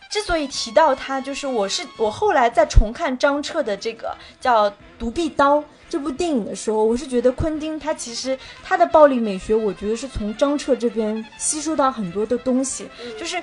[0.09, 4.69] 之所以提到他，就是我是我后来在重看张彻的这个叫
[4.99, 5.57] 《独臂刀》
[5.89, 12.87] 这部电影的时候，我是觉得昆汀他其实他的暴力美学，我觉得是从张彻这边吸收到很多的东西，
[13.19, 13.41] 就是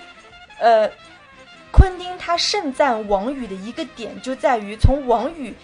[0.58, 0.90] 呃。
[1.70, 5.54] 昆汀他盛赞王宇的一个点就在于从王宇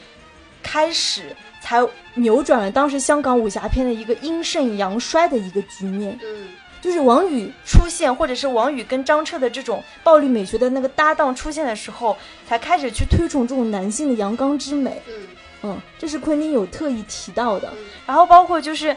[0.64, 1.80] 开始才
[2.14, 6.18] 扭转了当时香港武侠片的一个阴盛阳衰的一个局面。
[6.24, 6.48] 嗯
[6.80, 12.14] 就是王宇出现，或者是王宇跟张彻的这种暴力美学的那个搭档出现的时候，
[12.46, 15.00] 才开始去推崇这种男性的阳刚之美。
[15.08, 15.14] 嗯
[15.62, 17.84] 嗯，这是昆汀有特意提到的嗯。
[18.04, 18.94] 然后包括就是。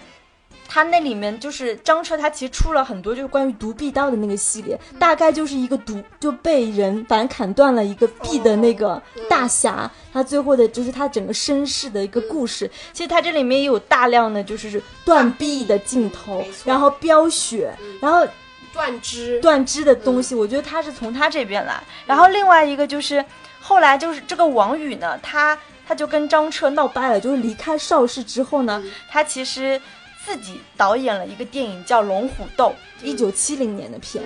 [0.67, 12.69] 他那里面就是张彻，他其实出了很多就是关于独臂刀的那个系列，大概就是一个独就被人反砍断了一个臂的那个大侠，他最后的就是他整个身世的一个故事。
[12.91, 18.27] 其实他这里面也有大量的就是断臂的镜头然后飙血，然后
[18.73, 19.39] 断肢。
[19.39, 21.81] 断肢的东西，我觉得他是从他这边来。
[22.05, 23.23] 然后另外一个就是
[23.59, 25.57] 后来就是这个王宇呢，他
[25.87, 29.81] 他就跟张彻闹掰了，就是离开邵氏之后呢，他其实
[30.27, 32.75] 自己导演了一个电影叫《龙虎斗》，
[33.05, 34.21] 一九七零年的片。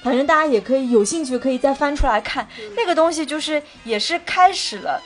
[0.00, 2.46] 反正大家也可以有兴趣，可以再翻出来看。
[2.76, 5.02] 那个东西就是也是开始了，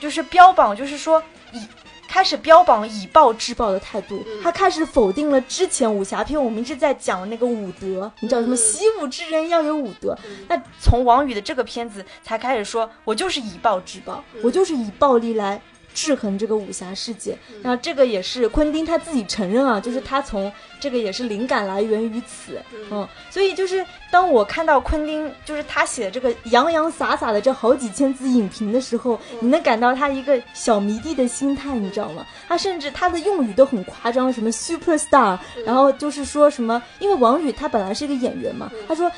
[0.00, 1.22] 就是标榜，就是说
[1.52, 1.64] 以
[2.08, 10.18] 开始标榜以暴制暴的态度，他开始否定了之前武侠片我们一直在讲那个武德，你知道什么习武之人要有武德。
[10.48, 15.62] 那从王宇的这个片子才开始说，我就是以暴制暴，我就是以暴力来。
[15.98, 32.24] 制衡这个武侠世界，然后这个也是昆汀他自己承认啊，就是他从这个也是灵感来源于此，嗯，所以就是当我看到昆汀就是他写的这个洋洋洒洒的这好几千字影评的时候，你能感到他一个小迷弟的心态，你知道吗？
[32.46, 35.36] 他甚至他的用语都很夸张，什么 super star，
[35.66, 39.10] 然后就是说什么，因为王宇他本来是一个演员嘛，他说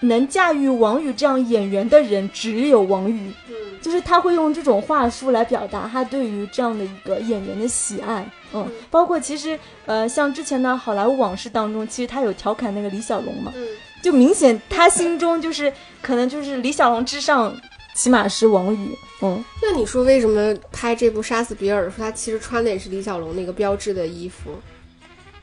[0.00, 3.54] 能驾驭王宇这样演员的人只有王宇，嗯。
[3.80, 13.66] 就是他会用这种话术来表达他对于这样的一个演员的喜爱，嗯，包括其实呃，像之前的《好莱坞往事》当中，其实他有调侃那个李小龙嘛，嗯。
[14.02, 15.72] 就明显他心中就是
[16.02, 17.56] 可能就是李小龙之上，
[17.94, 18.90] 起码是王宇，
[19.22, 24.50] 嗯，那你说为什么拍这部《杀死比尔》的时候，他其实穿的也是李小龙那个标志的衣服？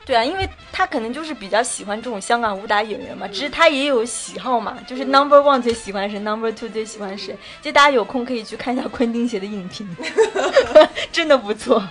[0.06, 9.84] 对啊，因为他可能就是比较喜欢这种香港武打演员嘛，只是他也有喜好嘛，就是 Number One 最喜欢谁，Number Two 最喜欢谁，就大家有空可以去看一下 昆汀写的影评，
[11.10, 11.82] 真的不错。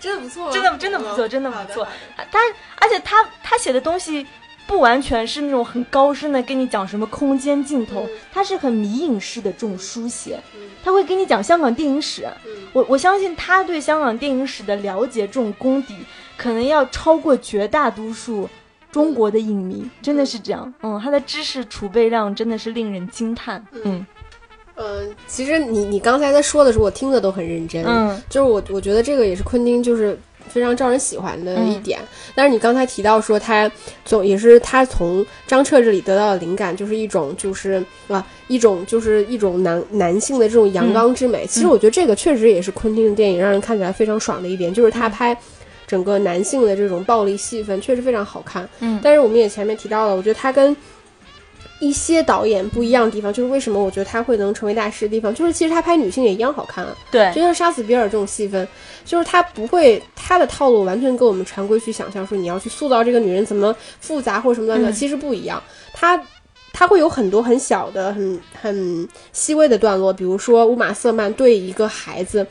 [0.00, 1.86] 真的不错，真的真的不错，嗯真的不错。
[2.30, 2.38] 他
[2.80, 4.26] 而且他他写的东西
[4.66, 10.38] 不完全是那种很高深的跟你讲什么空间镜头，他是很迷影式的这种书写，
[10.84, 12.28] 他会跟你讲香港电影史。
[12.74, 15.96] 我我相信他对香港电影史的了解，这种功底
[16.36, 18.48] 可能要超过绝大多数。
[18.92, 24.06] 中国的影迷真的是这样，嗯，他的知识储备量真的是令人惊叹，嗯
[24.76, 27.84] 嗯，其实你你刚才在说的时候，我听的都很认真。
[27.84, 30.16] 嗯，就是我我觉得这个也是昆汀就是
[30.48, 31.98] 非常招人喜欢的一点。
[32.36, 33.68] 但是你刚才提到说他
[34.04, 41.44] 总也是他从张彻这里得到的灵感，就是一种就是啊一种就是一种男男性的这种阳刚之美。
[41.48, 45.36] 其实我觉得这个确实也是昆汀的电影让人看起来非常爽的一点，就是他拍。
[45.94, 50.76] 整个男性的这种暴力戏份确实非常好看，嗯但是我们也前面提到了，我觉得他跟
[51.78, 56.96] 一些导演不一样的地方，就是为什么我觉得他会能成为大师的地方，就是其实他拍女性也一样好看啊。
[57.12, 58.66] 对就，像杀死比尔这种戏份，
[59.04, 65.62] 就是他不会他的套路完全跟我们常规去想象说你要去塑造这个女人怎么复杂或者什么的，嗯其实不一样。
[65.92, 66.20] 他
[66.72, 72.44] 他会有很多很小的、很很细微的段落，比如说乌玛瑟曼对一个孩子。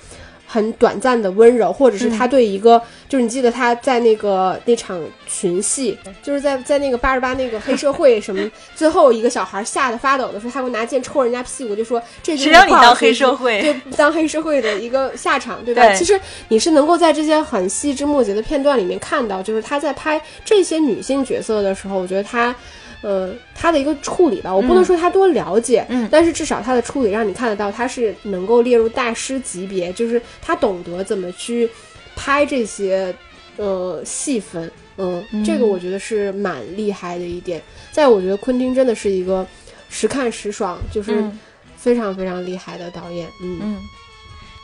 [0.54, 2.80] 很短暂的温柔，或者是他对一个，
[3.10, 15.82] 就是你记得他在那个那场群戏，就是在在那个八十八那个黑社会什么， 最后一个小孩吓得发抖的时候，他会拿剑戳人家屁股，就说这就是谁让你当黑社会对，当黑社会的一个下场，对吧？
[15.88, 22.56] 对其实你是能够在这些很细枝末节的片段里面看到，就是他在拍这些女性角色的时候，我觉得他。
[23.04, 26.10] 呃，他的一个处理吧，我不能说他多了解，嗯。
[26.12, 31.70] 但是至少他的处理让你看得到，他是能够列入大师级别，就是他懂得怎么去
[32.16, 33.14] 拍这些
[33.58, 37.62] 呃戏份，嗯，这个我觉得是蛮厉害的一点。
[37.92, 39.46] 在我觉得昆汀真的是一个
[39.90, 41.40] 时看时爽，就是嗯。
[41.76, 43.60] 非常非常厉害的导演，嗯。
[43.62, 43.78] 嗯，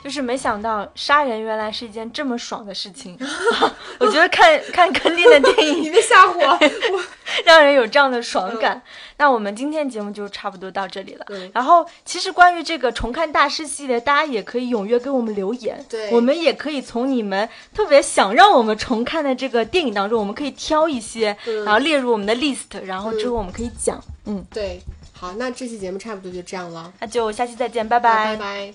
[0.04, 3.18] 就是没想到杀人原来是一件这么爽的事情。
[4.00, 7.04] 我觉得看看肯定的电影 别吓唬 我，
[7.45, 8.82] 让人有这样的爽感。
[9.18, 11.26] 那我们今天节目就差不多到这里了。
[11.30, 15.84] 嗯然后，其实关于这个重看大师系列，大家也可以踊跃给我们留言。
[15.89, 24.02] 对我们也可以从你们特别想让我们重看的这个电影当中，我们可以挑一些，嗯然后列入我们的 list，然后之后我们可以讲。
[24.26, 24.82] 嗯，对，
[25.12, 28.74] 好，那这期节目差不多就这样了，那就下期再见，拜拜拜。